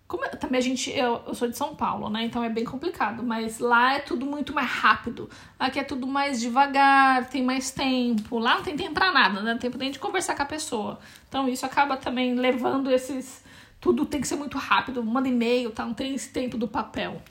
Como 0.07 0.25
é- 0.25 0.29
também 0.29 0.57
a 0.57 0.61
gente. 0.63 0.89
Eu, 0.89 1.21
eu 1.27 1.35
sou 1.35 1.47
de 1.47 1.55
São 1.55 1.75
Paulo, 1.75 2.09
né? 2.09 2.23
Então 2.25 2.43
é 2.43 2.49
bem 2.49 2.63
complicado. 2.65 3.21
Mas 3.21 3.59
lá 3.59 3.93
é 3.93 3.99
tudo 3.99 4.25
muito 4.25 4.51
mais 4.51 4.67
rápido. 4.69 5.29
Aqui 5.59 5.77
é 5.79 5.83
tudo 5.83 6.07
mais 6.07 6.39
devagar, 6.39 7.29
tem 7.29 7.43
mais 7.43 7.69
tempo. 7.69 8.39
Lá 8.39 8.55
não 8.55 8.63
tem 8.63 8.75
tempo 8.75 8.93
pra 8.93 9.11
nada, 9.11 9.41
não 9.41 9.45
tem 9.51 9.69
tempo 9.69 9.77
nem 9.77 9.91
de 9.91 9.99
conversar 9.99 10.33
com 10.35 10.41
a 10.41 10.45
pessoa. 10.45 10.99
Então 11.29 11.47
isso 11.47 11.65
acaba 11.67 11.97
também 11.97 12.33
levando 12.33 12.89
esses. 12.89 13.43
Tudo 13.79 14.05
tem 14.07 14.19
que 14.21 14.27
ser 14.27 14.37
muito 14.37 14.57
rápido. 14.57 15.03
Manda 15.03 15.27
e-mail, 15.27 15.69
tá? 15.69 15.85
Não 15.85 15.93
tem 15.93 16.15
esse 16.15 16.31
tempo 16.31 16.57
do 16.57 16.67
papel. 16.67 17.21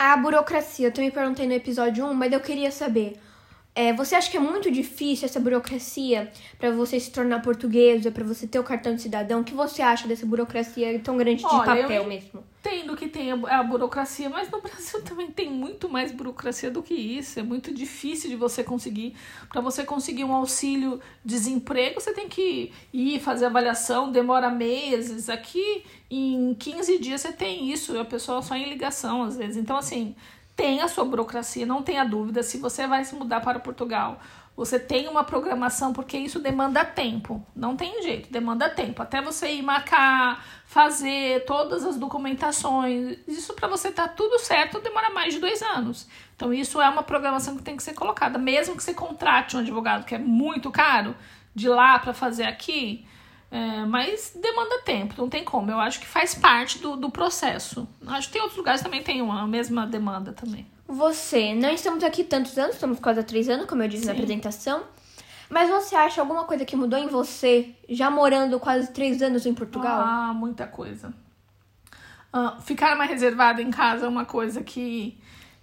A 0.00 0.16
burocracia, 0.16 0.88
eu 0.88 0.92
também 0.92 1.10
perguntei 1.10 1.46
no 1.46 1.52
episódio 1.52 2.04
1, 2.06 2.14
mas 2.14 2.32
eu 2.32 2.40
queria 2.40 2.70
saber. 2.70 3.20
É, 3.78 3.92
você 3.92 4.16
acha 4.16 4.28
que 4.28 4.36
é 4.36 4.40
muito 4.40 4.72
difícil 4.72 5.24
essa 5.24 5.38
burocracia 5.38 6.32
para 6.58 6.72
você 6.72 6.98
se 6.98 7.12
tornar 7.12 7.40
portuguesa, 7.40 8.10
para 8.10 8.24
você 8.24 8.44
ter 8.44 8.58
o 8.58 8.64
cartão 8.64 8.92
de 8.92 9.02
cidadão? 9.02 9.42
O 9.42 9.44
que 9.44 9.54
você 9.54 9.80
acha 9.82 10.08
dessa 10.08 10.26
burocracia 10.26 10.98
tão 10.98 11.16
grande 11.16 11.42
de 11.42 11.46
Olha, 11.46 11.64
papel 11.64 11.88
eu 11.92 12.04
mesmo? 12.08 12.42
Entendo 12.58 12.96
que 12.96 13.06
tem 13.06 13.30
a, 13.30 13.36
a 13.36 13.62
burocracia, 13.62 14.28
mas 14.28 14.50
no 14.50 14.58
Brasil 14.60 15.00
também 15.02 15.30
tem 15.30 15.48
muito 15.48 15.88
mais 15.88 16.10
burocracia 16.10 16.72
do 16.72 16.82
que 16.82 16.92
isso. 16.92 17.38
É 17.38 17.42
muito 17.44 17.72
difícil 17.72 18.28
de 18.28 18.34
você 18.34 18.64
conseguir. 18.64 19.14
Para 19.48 19.60
você 19.60 19.84
conseguir 19.84 20.24
um 20.24 20.34
auxílio 20.34 21.00
desemprego, 21.24 22.00
você 22.00 22.12
tem 22.12 22.28
que 22.28 22.72
ir 22.92 23.20
fazer 23.20 23.46
avaliação, 23.46 24.10
demora 24.10 24.50
meses. 24.50 25.28
Aqui 25.28 25.84
em 26.10 26.52
15 26.54 26.98
dias 26.98 27.20
você 27.20 27.32
tem 27.32 27.70
isso, 27.70 27.94
e 27.94 28.00
a 28.00 28.04
pessoa 28.04 28.42
só 28.42 28.56
em 28.56 28.68
ligação 28.68 29.22
às 29.22 29.36
vezes. 29.36 29.56
Então, 29.56 29.76
assim, 29.76 30.16
tem 30.58 30.80
a 30.82 30.88
sua 30.88 31.04
burocracia, 31.04 31.64
não 31.64 31.84
tenha 31.84 32.04
dúvida. 32.04 32.42
Se 32.42 32.58
você 32.58 32.84
vai 32.84 33.04
se 33.04 33.14
mudar 33.14 33.40
para 33.40 33.60
Portugal, 33.60 34.18
você 34.56 34.76
tem 34.76 35.06
uma 35.06 35.22
programação, 35.22 35.92
porque 35.92 36.18
isso 36.18 36.40
demanda 36.40 36.84
tempo. 36.84 37.46
Não 37.54 37.76
tem 37.76 38.02
jeito, 38.02 38.28
demanda 38.28 38.68
tempo. 38.68 39.00
Até 39.00 39.22
você 39.22 39.52
ir 39.52 39.62
marcar, 39.62 40.44
fazer 40.66 41.44
todas 41.44 41.84
as 41.84 41.96
documentações. 41.96 43.18
Isso 43.28 43.54
para 43.54 43.68
você 43.68 43.90
estar 43.90 44.08
tá 44.08 44.14
tudo 44.14 44.36
certo 44.40 44.80
demora 44.80 45.10
mais 45.10 45.32
de 45.32 45.38
dois 45.38 45.62
anos. 45.62 46.08
Então, 46.34 46.52
isso 46.52 46.80
é 46.80 46.88
uma 46.88 47.04
programação 47.04 47.56
que 47.56 47.62
tem 47.62 47.76
que 47.76 47.82
ser 47.84 47.94
colocada. 47.94 48.36
Mesmo 48.36 48.76
que 48.76 48.82
você 48.82 48.92
contrate 48.92 49.56
um 49.56 49.60
advogado 49.60 50.04
que 50.04 50.16
é 50.16 50.18
muito 50.18 50.72
caro, 50.72 51.14
de 51.54 51.68
lá 51.68 52.00
para 52.00 52.12
fazer 52.12 52.46
aqui, 52.46 53.06
é, 53.50 53.84
mas 53.86 54.36
demanda 54.40 54.82
tempo, 54.82 55.14
não 55.16 55.28
tem 55.28 55.42
como. 55.42 55.70
Eu 55.70 55.80
acho 55.80 56.00
que 56.00 56.06
faz 56.06 56.34
parte 56.34 56.78
do, 56.78 56.96
do 56.96 57.10
processo. 57.10 57.88
Acho 58.06 58.26
que 58.28 58.34
tem 58.34 58.42
outros 58.42 58.58
lugares 58.58 58.82
também 58.82 59.02
tem 59.02 59.22
uma, 59.22 59.42
a 59.42 59.46
mesma 59.46 59.86
demanda 59.86 60.32
também. 60.32 60.66
Você, 60.86 61.54
não 61.54 61.70
estamos 61.70 62.02
aqui 62.04 62.24
tantos 62.24 62.56
anos, 62.58 62.74
estamos 62.74 62.98
quase 62.98 63.20
há 63.20 63.22
três 63.22 63.48
anos, 63.48 63.66
como 63.66 63.82
eu 63.82 63.88
disse 63.88 64.02
Sim. 64.02 64.08
na 64.08 64.12
apresentação. 64.14 64.82
Mas 65.48 65.70
você 65.70 65.96
acha 65.96 66.20
alguma 66.20 66.44
coisa 66.44 66.64
que 66.64 66.76
mudou 66.76 66.98
em 66.98 67.08
você, 67.08 67.74
já 67.88 68.10
morando 68.10 68.60
quase 68.60 68.92
três 68.92 69.22
anos 69.22 69.46
em 69.46 69.54
Portugal? 69.54 70.00
Ah, 70.00 70.32
muita 70.34 70.66
coisa. 70.66 71.12
Uh, 72.32 72.60
ficar 72.60 72.94
mais 72.96 73.10
reservada 73.10 73.62
em 73.62 73.70
casa 73.70 74.04
é 74.04 74.08
uma 74.08 74.26
coisa 74.26 74.62
que 74.62 75.18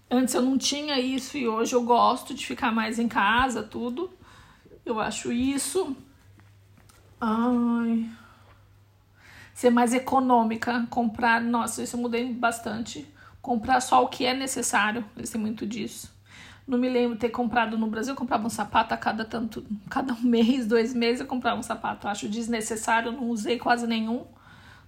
antes 0.09 0.33
eu 0.33 0.41
não 0.41 0.57
tinha 0.57 0.99
isso 0.99 1.37
e 1.37 1.47
hoje 1.47 1.75
eu 1.75 1.83
gosto 1.83 2.33
de 2.33 2.45
ficar 2.45 2.71
mais 2.71 2.97
em 2.97 3.07
casa, 3.07 3.61
tudo. 3.61 4.11
Eu 4.83 4.99
acho 4.99 5.31
isso. 5.31 5.95
Ai. 7.27 8.07
Ser 9.55 9.71
mais 9.71 9.95
econômica, 9.95 10.85
comprar. 10.91 11.41
Nossa, 11.41 11.81
isso 11.81 11.95
eu 11.95 12.01
mudei 12.01 12.31
bastante. 12.31 13.11
Comprar 13.41 13.81
só 13.81 14.03
o 14.03 14.07
que 14.07 14.25
é 14.25 14.33
necessário. 14.35 15.03
Eles 15.17 15.31
têm 15.31 15.41
muito 15.41 15.65
disso. 15.65 16.13
Não 16.67 16.77
me 16.77 16.87
lembro 16.87 17.17
ter 17.17 17.29
comprado 17.29 17.79
no 17.79 17.87
Brasil, 17.87 18.13
eu 18.13 18.17
comprava 18.17 18.45
um 18.45 18.49
sapato 18.49 18.93
a 18.93 18.97
cada 18.97 19.25
tanto, 19.25 19.65
cada 19.89 20.13
um 20.13 20.21
mês, 20.23 20.67
dois 20.67 20.93
meses 20.93 21.21
eu 21.21 21.25
comprava 21.25 21.59
um 21.59 21.63
sapato. 21.63 22.07
Acho 22.07 22.29
desnecessário, 22.29 23.11
não 23.11 23.29
usei 23.29 23.57
quase 23.57 23.87
nenhum 23.87 24.25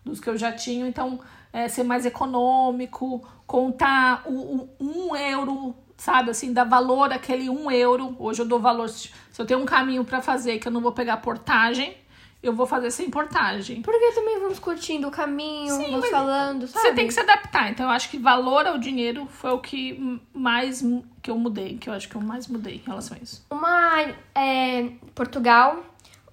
dos 0.05 0.19
que 0.19 0.29
eu 0.29 0.37
já 0.37 0.51
tinha. 0.51 0.87
Então, 0.87 1.19
é, 1.51 1.67
ser 1.67 1.83
mais 1.83 2.05
econômico, 2.05 3.27
contar 3.47 4.21
o, 4.27 4.69
o 4.79 5.09
um 5.09 5.15
euro, 5.15 5.75
sabe, 5.97 6.29
assim, 6.29 6.53
dar 6.53 6.65
valor 6.65 7.11
àquele 7.11 7.49
um 7.49 7.71
euro. 7.71 8.15
Hoje 8.19 8.43
eu 8.43 8.47
dou 8.47 8.59
valor. 8.59 8.89
Se 8.89 9.09
eu 9.39 9.45
tenho 9.45 9.59
um 9.59 9.65
caminho 9.65 10.05
para 10.05 10.21
fazer 10.21 10.59
que 10.59 10.67
eu 10.67 10.71
não 10.71 10.81
vou 10.81 10.91
pegar 10.91 11.17
portagem, 11.17 11.97
eu 12.41 12.53
vou 12.53 12.65
fazer 12.65 12.91
sem 12.91 13.09
portagem. 13.09 13.81
Porque 13.81 14.11
também 14.11 14.39
vamos 14.39 14.59
curtindo 14.59 15.07
o 15.07 15.11
caminho, 15.11 15.75
Sim, 15.75 15.91
vamos 15.91 16.09
falando, 16.09 16.67
sabe? 16.67 16.87
Você 16.87 16.93
tem 16.93 17.07
que 17.07 17.13
se 17.13 17.19
adaptar. 17.19 17.71
Então, 17.71 17.85
eu 17.85 17.91
acho 17.91 18.09
que 18.09 18.17
valor 18.17 18.65
ao 18.65 18.77
dinheiro 18.77 19.27
foi 19.27 19.51
o 19.51 19.59
que 19.59 20.21
mais 20.33 20.83
que 21.21 21.31
eu 21.31 21.37
mudei, 21.37 21.77
que 21.77 21.89
eu 21.89 21.93
acho 21.93 22.07
que 22.07 22.15
eu 22.15 22.21
mais 22.21 22.47
mudei 22.47 22.75
em 22.75 22.87
relação 22.87 23.17
a 23.17 23.23
isso. 23.23 23.45
Uma 23.49 24.13
é, 24.35 24.89
Portugal, 25.15 25.83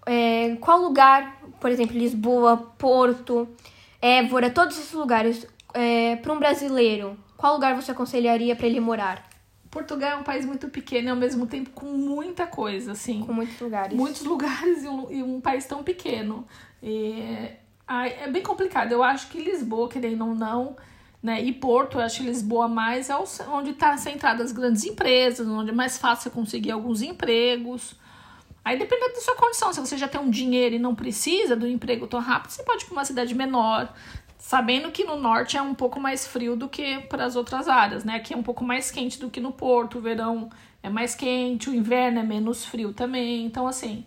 é, 0.07 0.57
qual 0.61 0.81
lugar, 0.81 1.41
por 1.61 1.71
exemplo, 1.71 1.97
Lisboa, 1.97 2.57
Porto, 2.79 3.49
Évora, 4.01 4.51
todos 4.51 4.79
esses 4.79 4.93
lugares, 4.93 5.47
é, 5.73 6.17
para 6.17 6.33
um 6.33 6.39
brasileiro, 6.39 7.19
qual 7.37 7.55
lugar 7.55 7.75
você 7.75 7.91
aconselharia 7.91 8.55
para 8.55 8.67
ele 8.67 8.81
morar? 8.81 9.34
Portugal 9.75 10.13
é 10.13 10.17
um 10.17 10.23
país 10.23 10.47
muito 10.47 10.69
pequeno 10.69 11.09
e 11.09 11.11
ao 11.11 11.17
mesmo 11.17 11.49
tempo 11.49 11.71
com 11.71 11.87
muita 11.87 12.47
coisa, 12.47 12.93
assim. 12.93 13.23
Com 13.27 13.33
muitos 13.33 13.61
lugares. 13.61 13.97
Muitos 13.97 14.23
lugares 14.23 14.85
e 14.85 14.89
um, 14.89 15.11
e 15.11 15.21
um 15.21 15.41
país 15.41 15.67
tão 15.67 15.83
pequeno. 15.83 16.47
E, 16.81 17.51
é 17.89 18.31
bem 18.31 18.41
complicado. 18.41 18.93
Eu 18.93 19.03
acho 19.03 19.29
que 19.29 19.43
Lisboa, 19.43 19.89
querendo 19.89 20.25
ou 20.25 20.35
não, 20.35 20.77
né, 21.21 21.43
e 21.43 21.53
Porto, 21.53 21.99
eu 21.99 22.03
acho 22.03 22.19
que 22.19 22.27
Lisboa 22.27 22.69
mais 22.69 23.11
é 23.11 23.17
onde 23.49 23.71
está 23.71 23.97
centrada 23.97 24.45
as 24.45 24.53
grandes 24.53 24.85
empresas, 24.85 25.45
onde 25.49 25.71
é 25.71 25.75
mais 25.75 25.99
fácil 25.99 26.31
você 26.31 26.31
conseguir 26.31 26.71
alguns 26.71 27.03
empregos. 27.03 27.97
Aí 28.65 28.79
depende 28.79 29.13
da 29.13 29.21
sua 29.21 29.35
condição. 29.35 29.73
Se 29.73 29.81
você 29.81 29.99
já 29.99 30.07
tem 30.07 30.21
um 30.21 30.31
dinheiro 30.31 30.77
e 30.77 30.79
não 30.79 30.95
precisa 30.95 31.57
do 31.57 31.67
emprego 31.67 32.07
tão 32.07 32.21
rápido, 32.21 32.53
você 32.53 32.63
pode 32.63 32.85
ir 32.85 32.87
para 32.87 32.93
uma 32.93 33.05
cidade 33.05 33.35
menor, 33.35 33.93
Sabendo 34.47 34.93
que 34.93 35.05
no 35.05 35.17
norte 35.17 35.57
é 35.57 35.63
um 35.63 35.75
pouco 35.75 35.99
mais 35.99 36.27
frio 36.27 36.55
do 36.55 36.69
que 36.69 37.01
para 37.09 37.25
as 37.25 37.35
outras 37.35 37.67
áreas, 37.67 38.05
né? 38.05 38.17
Aqui 38.17 38.35
é 38.35 38.37
um 38.37 38.43
pouco 38.43 38.63
mais 38.63 38.91
quente 38.91 39.19
do 39.19 39.31
que 39.31 39.41
no 39.41 39.51
Porto, 39.51 39.97
o 39.97 40.03
verão 40.03 40.51
é 40.83 40.91
mais 40.91 41.15
quente, 41.15 41.71
o 41.71 41.75
inverno 41.75 42.19
é 42.19 42.23
menos 42.23 42.63
frio 42.63 42.93
também. 42.93 43.47
Então, 43.47 43.67
assim, 43.67 44.05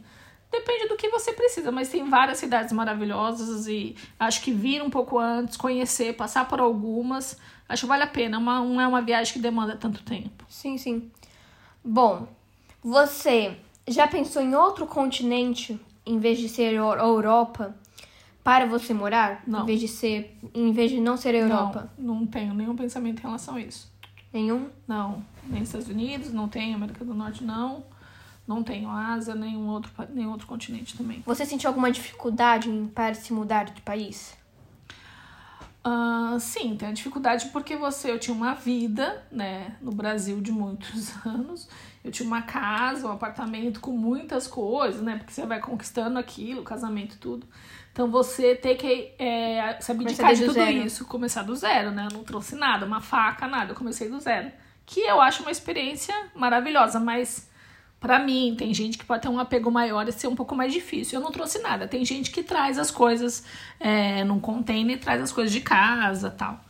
depende 0.51 0.89
do 0.89 0.95
que 0.95 1.09
você 1.09 1.33
precisa, 1.33 1.71
mas 1.71 1.89
tem 1.89 2.07
várias 2.07 2.37
cidades 2.37 2.71
maravilhosas 2.71 3.65
e 3.65 3.95
acho 4.19 4.43
que 4.43 4.51
vir 4.51 4.83
um 4.83 4.91
pouco 4.91 5.17
antes, 5.17 5.57
conhecer, 5.57 6.15
passar 6.15 6.47
por 6.47 6.59
algumas, 6.59 7.35
acho 7.67 7.81
que 7.81 7.87
vale 7.87 8.03
a 8.03 8.07
pena. 8.07 8.37
Uma, 8.37 8.59
não 8.59 8.79
é 8.79 8.87
uma 8.87 9.01
viagem 9.01 9.33
que 9.33 9.39
demanda 9.39 9.75
tanto 9.75 10.03
tempo. 10.03 10.45
Sim, 10.47 10.77
sim. 10.77 11.11
Bom, 11.83 12.27
você 12.83 13.57
já 13.87 14.07
pensou 14.07 14.43
em 14.43 14.53
outro 14.53 14.85
continente 14.85 15.81
em 16.05 16.19
vez 16.19 16.37
de 16.37 16.47
ser 16.47 16.73
Europa? 16.75 17.75
Para 18.47 18.65
você 18.65 18.93
morar? 18.93 19.43
Não. 19.45 19.63
Em 19.63 19.65
vez 19.65 19.81
de 19.81 19.89
ser. 19.89 20.39
Em 20.53 20.71
vez 20.71 20.89
de 20.89 21.01
não 21.01 21.17
ser 21.17 21.35
a 21.35 21.39
Europa? 21.39 21.91
Não, 21.97 22.19
não 22.19 22.25
tenho 22.25 22.53
nenhum 22.53 22.77
pensamento 22.77 23.19
em 23.19 23.21
relação 23.23 23.55
a 23.55 23.59
isso. 23.59 23.91
Nenhum? 24.31 24.69
Não. 24.87 25.21
Nem 25.43 25.63
Estados 25.63 25.89
Unidos, 25.89 26.31
não 26.31 26.47
tenho, 26.47 26.77
América 26.77 27.03
do 27.03 27.13
Norte 27.13 27.43
não. 27.43 27.83
Não 28.47 28.63
tenho 28.63 28.89
Ásia, 28.89 29.35
nenhum 29.35 29.67
outro, 29.67 29.91
nenhum 30.13 30.31
outro 30.31 30.47
continente 30.47 30.95
também. 30.95 31.21
Você 31.25 31.45
sentiu 31.45 31.69
alguma 31.69 31.91
dificuldade 31.91 32.69
em 32.69 32.87
para 32.87 33.13
se 33.15 33.33
mudar 33.33 33.65
de 33.65 33.81
país? 33.81 34.37
Uh, 35.85 36.39
sim, 36.39 36.77
tem 36.77 36.87
a 36.87 36.93
dificuldade 36.93 37.47
porque 37.47 37.75
você, 37.75 38.11
eu 38.11 38.19
tinha 38.19 38.35
uma 38.35 38.53
vida, 38.53 39.25
né, 39.29 39.75
no 39.81 39.91
Brasil 39.91 40.39
de 40.39 40.53
muitos 40.53 41.13
anos. 41.27 41.67
Eu 42.01 42.11
tinha 42.13 42.25
uma 42.25 42.41
casa, 42.41 43.07
um 43.07 43.11
apartamento 43.11 43.81
com 43.81 43.91
muitas 43.91 44.47
coisas, 44.47 45.01
né, 45.01 45.17
porque 45.17 45.33
você 45.33 45.45
vai 45.45 45.59
conquistando 45.59 46.17
aquilo, 46.17 46.63
casamento, 46.63 47.17
tudo. 47.19 47.45
Então 47.97 48.11
você 48.11 48.53
tem 48.53 48.77
que 48.77 49.11
é, 49.17 49.75
se 49.79 49.91
abdicar 49.91 50.31
de 50.31 50.41
tudo 50.41 50.53
zero. 50.53 50.85
isso, 50.85 51.03
começar 51.05 51.41
do 51.41 51.55
zero, 51.55 51.89
né? 51.89 52.07
Eu 52.11 52.15
não 52.15 52.23
trouxe 52.23 52.55
nada, 52.55 52.85
uma 52.85 53.01
faca, 53.01 53.47
nada, 53.47 53.71
eu 53.71 53.75
comecei 53.75 54.07
do 54.07 54.19
zero. 54.19 54.51
Que 54.85 54.99
eu 54.99 55.19
acho 55.19 55.41
uma 55.41 55.49
experiência 55.49 56.13
maravilhosa, 56.35 56.99
mas 56.99 57.49
para 57.99 58.19
mim, 58.19 58.53
tem 58.55 58.71
gente 58.71 58.99
que 58.99 59.03
pode 59.03 59.23
ter 59.23 59.29
um 59.29 59.39
apego 59.39 59.71
maior 59.71 60.07
e 60.07 60.11
ser 60.11 60.27
um 60.27 60.35
pouco 60.35 60.55
mais 60.55 60.71
difícil. 60.71 61.17
Eu 61.17 61.23
não 61.23 61.31
trouxe 61.31 61.57
nada. 61.57 61.87
Tem 61.87 62.05
gente 62.05 62.29
que 62.29 62.43
traz 62.43 62.77
as 62.77 62.91
coisas 62.91 63.43
é, 63.79 64.23
num 64.23 64.39
container, 64.39 64.99
traz 64.99 65.19
as 65.19 65.31
coisas 65.31 65.51
de 65.51 65.61
casa 65.61 66.29
tal. 66.29 66.63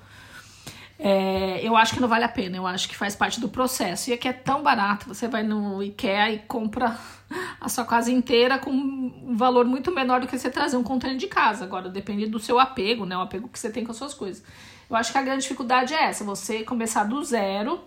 É, 1.00 1.60
eu 1.62 1.78
acho 1.78 1.94
que 1.94 2.00
não 2.00 2.08
vale 2.08 2.24
a 2.24 2.30
pena, 2.30 2.58
eu 2.58 2.66
acho 2.66 2.90
que 2.90 2.96
faz 2.96 3.16
parte 3.16 3.40
do 3.40 3.50
processo. 3.50 4.10
E 4.10 4.14
aqui 4.14 4.28
é 4.28 4.34
tão 4.34 4.64
barato, 4.64 5.08
você 5.08 5.28
vai 5.28 5.44
no 5.44 5.82
IKEA 5.84 6.32
e 6.32 6.40
compra 6.40 6.98
a 7.62 7.70
sua 7.70 7.86
casa 7.86 8.12
inteira 8.12 8.58
com 8.58 8.72
um 8.72 9.36
valor 9.36 9.66
muito 9.66 9.94
menor 9.94 10.22
do 10.22 10.28
que 10.28 10.38
você 10.38 10.50
trazer 10.50 10.76
um 10.78 10.84
container 10.84 11.18
de 11.18 11.28
casa. 11.28 11.64
Agora, 11.64 11.90
depende 11.90 12.26
do 12.26 12.40
seu 12.40 12.60
apego, 12.60 13.06
né? 13.06 13.16
O 13.16 13.22
apego 13.22 13.48
que 13.48 13.60
você 13.60 13.70
tem 13.70 13.84
com 13.84 13.92
as 13.92 13.98
suas 13.98 14.14
coisas. 14.14 14.44
Eu 14.90 14.96
acho 14.96 15.12
que 15.12 15.18
a 15.18 15.22
grande 15.22 15.44
dificuldade 15.44 15.94
é 15.94 16.06
essa, 16.06 16.24
você 16.24 16.64
começar 16.64 17.04
do 17.04 17.24
zero, 17.24 17.82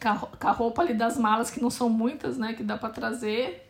com 0.00 0.48
a 0.48 0.52
roupa 0.52 0.82
ali 0.82 0.92
das 0.92 1.16
malas, 1.16 1.50
que 1.50 1.62
não 1.62 1.70
são 1.70 1.88
muitas, 1.88 2.36
né? 2.36 2.52
Que 2.52 2.62
dá 2.62 2.76
para 2.76 2.90
trazer. 2.90 3.62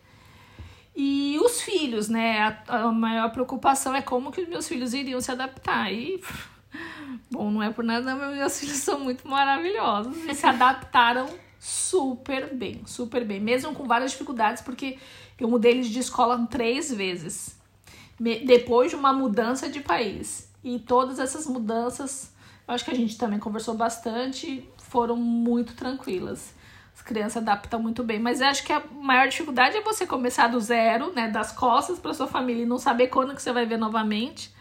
E 0.96 1.38
os 1.40 1.60
filhos, 1.60 2.08
né? 2.08 2.40
A, 2.66 2.78
a 2.78 2.92
maior 2.92 3.30
preocupação 3.30 3.94
é 3.94 4.02
como 4.02 4.32
que 4.32 4.40
os 4.40 4.48
meus 4.48 4.66
filhos 4.66 4.94
iriam 4.94 5.20
se 5.20 5.30
adaptar. 5.30 5.92
E 5.92 6.20
Bom, 7.30 7.50
não 7.50 7.62
é 7.62 7.70
por 7.70 7.84
nada, 7.84 8.14
mas 8.14 8.36
meus 8.36 8.60
filhos 8.60 8.78
são 8.78 9.00
muito 9.00 9.28
maravilhosos 9.28 10.16
e 10.24 10.34
se 10.34 10.46
adaptaram 10.46 11.26
super 11.58 12.54
bem, 12.54 12.82
super 12.86 13.24
bem, 13.24 13.40
mesmo 13.40 13.74
com 13.74 13.84
várias 13.84 14.12
dificuldades, 14.12 14.62
porque 14.62 14.98
eu 15.38 15.48
mudei 15.48 15.72
eles 15.72 15.88
de 15.88 15.98
escola 15.98 16.46
três 16.48 16.92
vezes, 16.92 17.58
depois 18.18 18.90
de 18.90 18.96
uma 18.96 19.12
mudança 19.12 19.68
de 19.68 19.80
país. 19.80 20.48
E 20.62 20.78
todas 20.78 21.18
essas 21.18 21.46
mudanças, 21.46 22.32
eu 22.66 22.74
acho 22.74 22.84
que 22.84 22.90
a 22.90 22.94
gente 22.94 23.18
também 23.18 23.38
conversou 23.38 23.74
bastante, 23.74 24.68
foram 24.78 25.16
muito 25.16 25.74
tranquilas. 25.74 26.54
As 26.94 27.02
crianças 27.02 27.36
adaptam 27.36 27.80
muito 27.80 28.02
bem, 28.02 28.18
mas 28.18 28.40
eu 28.40 28.46
acho 28.46 28.64
que 28.64 28.72
a 28.72 28.82
maior 28.90 29.28
dificuldade 29.28 29.76
é 29.76 29.82
você 29.82 30.06
começar 30.06 30.48
do 30.48 30.58
zero, 30.58 31.12
né, 31.12 31.28
das 31.28 31.52
costas 31.52 31.98
para 31.98 32.14
sua 32.14 32.26
família 32.26 32.62
e 32.62 32.66
não 32.66 32.78
saber 32.78 33.08
quando 33.08 33.34
que 33.34 33.42
você 33.42 33.52
vai 33.52 33.66
ver 33.66 33.76
novamente. 33.76 34.54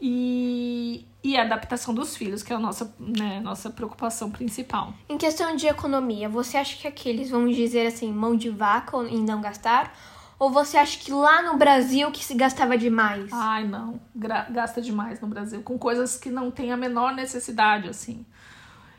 E, 0.00 1.06
e 1.22 1.36
a 1.36 1.42
adaptação 1.42 1.92
dos 1.92 2.16
filhos, 2.16 2.42
que 2.42 2.52
é 2.52 2.56
a 2.56 2.58
nossa, 2.58 2.94
né, 2.98 3.40
nossa 3.40 3.70
preocupação 3.70 4.30
principal. 4.30 4.94
Em 5.08 5.18
questão 5.18 5.56
de 5.56 5.66
economia, 5.66 6.28
você 6.28 6.56
acha 6.56 6.76
que 6.76 6.86
aqueles, 6.86 7.30
vamos 7.30 7.56
dizer 7.56 7.86
assim, 7.86 8.12
mão 8.12 8.36
de 8.36 8.48
vaca 8.48 8.96
em 9.08 9.24
não 9.24 9.40
gastar? 9.40 9.92
Ou 10.38 10.50
você 10.50 10.76
acha 10.76 10.98
que 11.00 11.12
lá 11.12 11.42
no 11.42 11.58
Brasil 11.58 12.12
que 12.12 12.24
se 12.24 12.34
gastava 12.34 12.78
demais? 12.78 13.28
Ai, 13.32 13.66
não. 13.66 14.00
Gra 14.14 14.46
gasta 14.48 14.80
demais 14.80 15.20
no 15.20 15.26
Brasil. 15.26 15.60
Com 15.62 15.76
coisas 15.76 16.16
que 16.16 16.30
não 16.30 16.48
tem 16.48 16.70
a 16.70 16.76
menor 16.76 17.12
necessidade, 17.12 17.88
assim. 17.88 18.24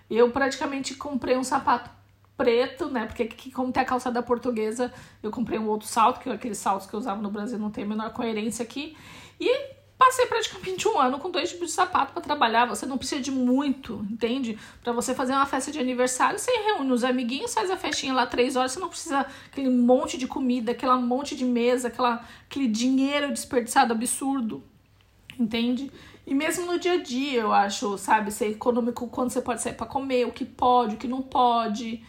Eu 0.10 0.32
praticamente 0.32 0.96
comprei 0.96 1.38
um 1.38 1.44
sapato 1.44 1.89
preto, 2.36 2.89
né? 2.89 3.06
Porque 3.06 3.24
aqui, 3.24 3.51
como 3.51 3.72
tem 3.72 3.82
a 3.82 3.86
calçada 3.86 4.22
portuguesa, 4.22 4.91
eu 5.24 5.32
comprei 5.32 5.58
um 5.58 5.68
outro 5.68 5.88
salto, 5.88 6.20
que 6.20 6.29
é 6.29 6.34
aqueles 6.34 6.58
saltos 6.58 6.88
que 6.88 6.94
eu 6.94 7.00
usava 7.00 7.22
no 7.22 7.32
Brasil 7.32 7.58
não 7.58 7.72
tem 7.72 7.86
a 7.86 7.88
menor 7.88 8.12
coerência 8.12 8.63
aqui. 8.63 8.98
E 9.39 9.78
Passei 10.00 10.27
praticamente 10.27 10.88
um 10.88 10.98
ano 10.98 11.20
com 11.20 11.29
dois 11.29 11.50
tipos 11.50 11.68
de 11.68 11.74
sapato 11.74 12.13
para 12.13 12.22
trabalhar. 12.22 12.65
Você 12.68 12.86
não 12.86 12.98
precisa 12.98 13.22
de 13.22 13.32
muito, 13.32 14.08
entende? 14.10 14.58
Para 14.82 14.94
você 14.94 15.13
fazer 15.13 15.34
uma 15.34 15.46
festa 15.46 15.74
de 15.74 15.77
aniversário, 15.77 16.39
você 16.39 16.50
reúne 16.51 16.94
os 16.94 17.03
amiguinhos, 17.03 17.53
faz 17.53 17.70
a 17.70 17.75
festinha 17.75 18.13
lá 18.13 18.25
três 18.25 18.56
horas. 18.56 18.72
Você 18.72 18.79
não 18.79 18.88
precisa 18.88 19.25
aquele 19.51 19.70
monte 19.70 20.18
de 20.18 20.25
comida, 20.25 20.72
aquela 20.72 20.96
monte 20.96 21.36
de 21.36 21.44
mesa, 21.44 21.89
aquela, 21.89 22.25
aquele 22.50 22.70
dinheiro 22.70 23.27
desperdiçado 23.27 23.91
absurdo, 23.91 24.63
entende? 25.38 25.91
E 26.25 26.34
mesmo 26.34 26.65
no 26.65 26.79
dia 26.79 26.94
a 26.94 27.03
dia, 27.03 27.41
eu 27.41 27.51
acho, 27.51 27.98
sabe, 27.98 28.32
ser 28.32 28.51
econômico 28.51 29.06
quando 29.10 29.32
você 29.32 29.41
pode 29.41 29.62
sair 29.62 29.74
para 29.74 29.86
comer, 29.86 30.25
o 30.25 30.32
que 30.32 30.46
pode, 30.46 30.96
o 30.96 30.98
que 30.98 31.10
não 31.10 31.22
pode. 31.22 32.01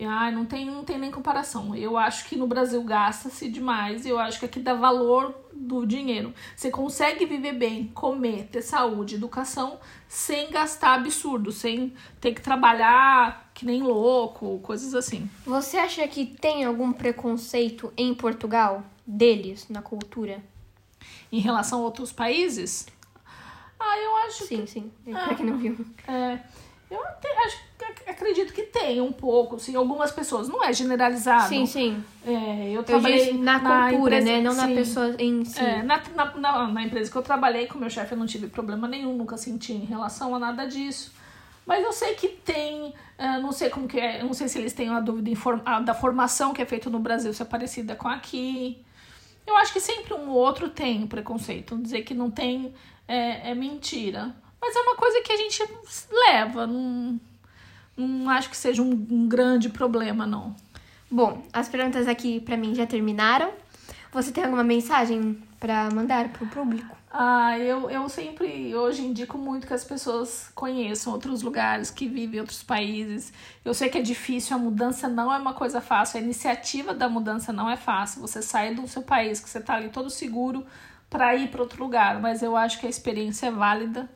Ai, 0.00 0.32
não 0.32 0.46
tem, 0.46 0.64
não 0.64 0.84
tem 0.84 0.98
nem 0.98 1.10
comparação. 1.10 1.76
Eu 1.76 1.98
acho 1.98 2.26
que 2.28 2.36
no 2.36 2.46
Brasil 2.46 2.82
gasta-se 2.82 3.48
demais 3.50 4.06
eu 4.06 4.18
acho 4.18 4.38
que 4.38 4.46
aqui 4.46 4.60
dá 4.60 4.72
valor 4.72 5.45
do 5.56 5.86
dinheiro. 5.86 6.34
Você 6.54 6.70
consegue 6.70 7.24
viver 7.26 7.52
bem, 7.52 7.88
comer, 7.88 8.48
ter 8.52 8.62
saúde, 8.62 9.14
educação, 9.14 9.78
sem 10.08 10.50
gastar 10.50 10.94
absurdo, 10.94 11.50
sem 11.50 11.92
ter 12.20 12.34
que 12.34 12.42
trabalhar 12.42 13.50
que 13.54 13.64
nem 13.64 13.82
louco, 13.82 14.58
coisas 14.60 14.94
assim. 14.94 15.28
Você 15.46 15.78
acha 15.78 16.06
que 16.06 16.26
tem 16.26 16.64
algum 16.64 16.92
preconceito 16.92 17.92
em 17.96 18.14
Portugal 18.14 18.84
deles 19.06 19.66
na 19.68 19.80
cultura? 19.80 20.42
Em 21.32 21.40
relação 21.40 21.80
a 21.80 21.84
outros 21.84 22.12
países? 22.12 22.86
Ah, 23.78 23.98
eu 23.98 24.16
acho 24.28 24.46
sim, 24.46 24.62
que... 24.62 24.66
Sim, 24.70 24.92
sim. 25.04 25.12
Pra 25.12 25.34
quem 25.34 25.46
não 25.46 25.58
viu. 25.58 25.86
É, 26.06 26.38
eu 26.90 27.02
até, 27.02 27.28
acho, 27.44 27.58
acredito 28.06 28.52
que 28.52 28.62
tem 28.62 29.00
um 29.00 29.12
pouco, 29.12 29.58
sim, 29.58 29.74
algumas 29.74 30.12
pessoas. 30.12 30.48
Não 30.48 30.62
é 30.62 30.72
generalizado. 30.72 31.48
Sim, 31.48 31.66
sim. 31.66 32.04
É, 32.24 32.70
eu 32.70 32.82
trabalhei 32.84 33.30
eu 33.30 33.34
na, 33.34 33.58
na 33.58 33.90
cultura, 33.90 34.18
empresa, 34.18 34.36
né? 34.36 34.42
Não 34.42 34.52
sim. 34.52 34.58
na 34.58 34.68
pessoa 34.68 35.16
em 35.18 35.44
si. 35.44 35.60
É, 35.60 35.82
na, 35.82 36.02
na, 36.14 36.68
na, 36.68 36.82
empresa 36.82 37.10
que 37.10 37.16
eu 37.16 37.22
trabalhei 37.22 37.66
com 37.66 37.78
meu 37.78 37.90
chefe, 37.90 38.12
eu 38.12 38.18
não 38.18 38.26
tive 38.26 38.46
problema 38.46 38.86
nenhum, 38.86 39.16
nunca 39.16 39.36
senti 39.36 39.72
em 39.72 39.84
relação 39.84 40.34
a 40.34 40.38
nada 40.38 40.66
disso. 40.66 41.12
Mas 41.66 41.82
eu 41.82 41.92
sei 41.92 42.14
que 42.14 42.28
tem, 42.28 42.94
uh, 43.18 43.42
não 43.42 43.50
sei 43.50 43.68
como 43.68 43.88
que 43.88 43.98
é, 43.98 44.22
não 44.22 44.32
sei 44.32 44.46
se 44.46 44.56
eles 44.56 44.72
têm 44.72 44.88
uma 44.88 45.00
dúvida 45.00 45.32
a, 45.64 45.80
da 45.80 45.94
formação 45.94 46.54
que 46.54 46.62
é 46.62 46.66
feita 46.66 46.88
no 46.88 47.00
Brasil, 47.00 47.34
se 47.34 47.42
é 47.42 47.44
parecida 47.44 47.96
com 47.96 48.06
aqui. 48.06 48.80
Eu 49.44 49.56
acho 49.56 49.72
que 49.72 49.80
sempre 49.80 50.14
um 50.14 50.30
ou 50.30 50.36
outro 50.36 50.68
tem 50.68 51.04
preconceito. 51.08 51.76
Dizer 51.76 52.02
que 52.02 52.14
não 52.14 52.30
tem 52.30 52.72
é, 53.08 53.50
é 53.50 53.54
mentira. 53.54 54.32
Mas 54.66 54.74
é 54.74 54.80
uma 54.80 54.96
coisa 54.96 55.20
que 55.22 55.32
a 55.32 55.36
gente 55.36 55.62
leva, 56.10 56.66
não, 56.66 57.20
não 57.96 58.28
acho 58.28 58.50
que 58.50 58.56
seja 58.56 58.82
um, 58.82 59.06
um 59.08 59.28
grande 59.28 59.68
problema, 59.68 60.26
não. 60.26 60.56
Bom, 61.08 61.40
as 61.52 61.68
perguntas 61.68 62.08
aqui 62.08 62.40
para 62.40 62.56
mim 62.56 62.74
já 62.74 62.84
terminaram. 62.84 63.52
Você 64.10 64.32
tem 64.32 64.42
alguma 64.42 64.64
mensagem 64.64 65.40
para 65.60 65.88
mandar 65.90 66.30
pro 66.30 66.48
público? 66.48 66.96
Ah, 67.12 67.56
eu, 67.60 67.88
eu 67.88 68.08
sempre, 68.08 68.74
hoje, 68.74 69.02
indico 69.02 69.38
muito 69.38 69.68
que 69.68 69.72
as 69.72 69.84
pessoas 69.84 70.50
conheçam 70.52 71.12
outros 71.12 71.42
lugares, 71.42 71.92
que 71.92 72.08
vivem 72.08 72.38
em 72.38 72.40
outros 72.40 72.64
países. 72.64 73.32
Eu 73.64 73.72
sei 73.72 73.88
que 73.88 73.98
é 73.98 74.02
difícil, 74.02 74.56
a 74.56 74.58
mudança 74.58 75.06
não 75.06 75.32
é 75.32 75.38
uma 75.38 75.54
coisa 75.54 75.80
fácil, 75.80 76.18
a 76.18 76.22
iniciativa 76.22 76.92
da 76.92 77.08
mudança 77.08 77.52
não 77.52 77.70
é 77.70 77.76
fácil. 77.76 78.20
Você 78.20 78.42
sai 78.42 78.74
do 78.74 78.88
seu 78.88 79.02
país, 79.02 79.38
que 79.38 79.48
você 79.48 79.60
tá 79.60 79.76
ali 79.76 79.90
todo 79.90 80.10
seguro, 80.10 80.66
para 81.08 81.36
ir 81.36 81.52
para 81.52 81.62
outro 81.62 81.80
lugar, 81.84 82.20
mas 82.20 82.42
eu 82.42 82.56
acho 82.56 82.80
que 82.80 82.86
a 82.86 82.90
experiência 82.90 83.46
é 83.46 83.50
válida 83.52 84.10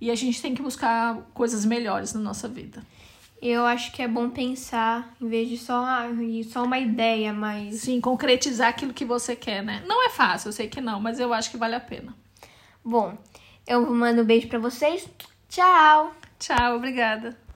e 0.00 0.10
a 0.10 0.14
gente 0.14 0.40
tem 0.40 0.54
que 0.54 0.62
buscar 0.62 1.16
coisas 1.34 1.64
melhores 1.64 2.12
na 2.12 2.20
nossa 2.20 2.48
vida. 2.48 2.82
Eu 3.40 3.66
acho 3.66 3.92
que 3.92 4.00
é 4.00 4.08
bom 4.08 4.30
pensar, 4.30 5.14
em 5.20 5.28
vez 5.28 5.48
de 5.48 5.58
só, 5.58 5.84
só 6.50 6.64
uma 6.64 6.78
ideia, 6.78 7.32
mas. 7.32 7.80
Sim, 7.80 8.00
concretizar 8.00 8.68
aquilo 8.68 8.94
que 8.94 9.04
você 9.04 9.36
quer, 9.36 9.62
né? 9.62 9.82
Não 9.86 10.06
é 10.06 10.10
fácil, 10.10 10.48
eu 10.48 10.52
sei 10.52 10.68
que 10.68 10.80
não, 10.80 10.98
mas 10.98 11.20
eu 11.20 11.32
acho 11.32 11.50
que 11.50 11.56
vale 11.56 11.74
a 11.74 11.80
pena. 11.80 12.14
Bom, 12.82 13.18
eu 13.66 13.94
mando 13.94 14.22
um 14.22 14.24
beijo 14.24 14.48
para 14.48 14.58
vocês. 14.58 15.06
Tchau! 15.48 16.14
Tchau, 16.38 16.76
obrigada. 16.76 17.43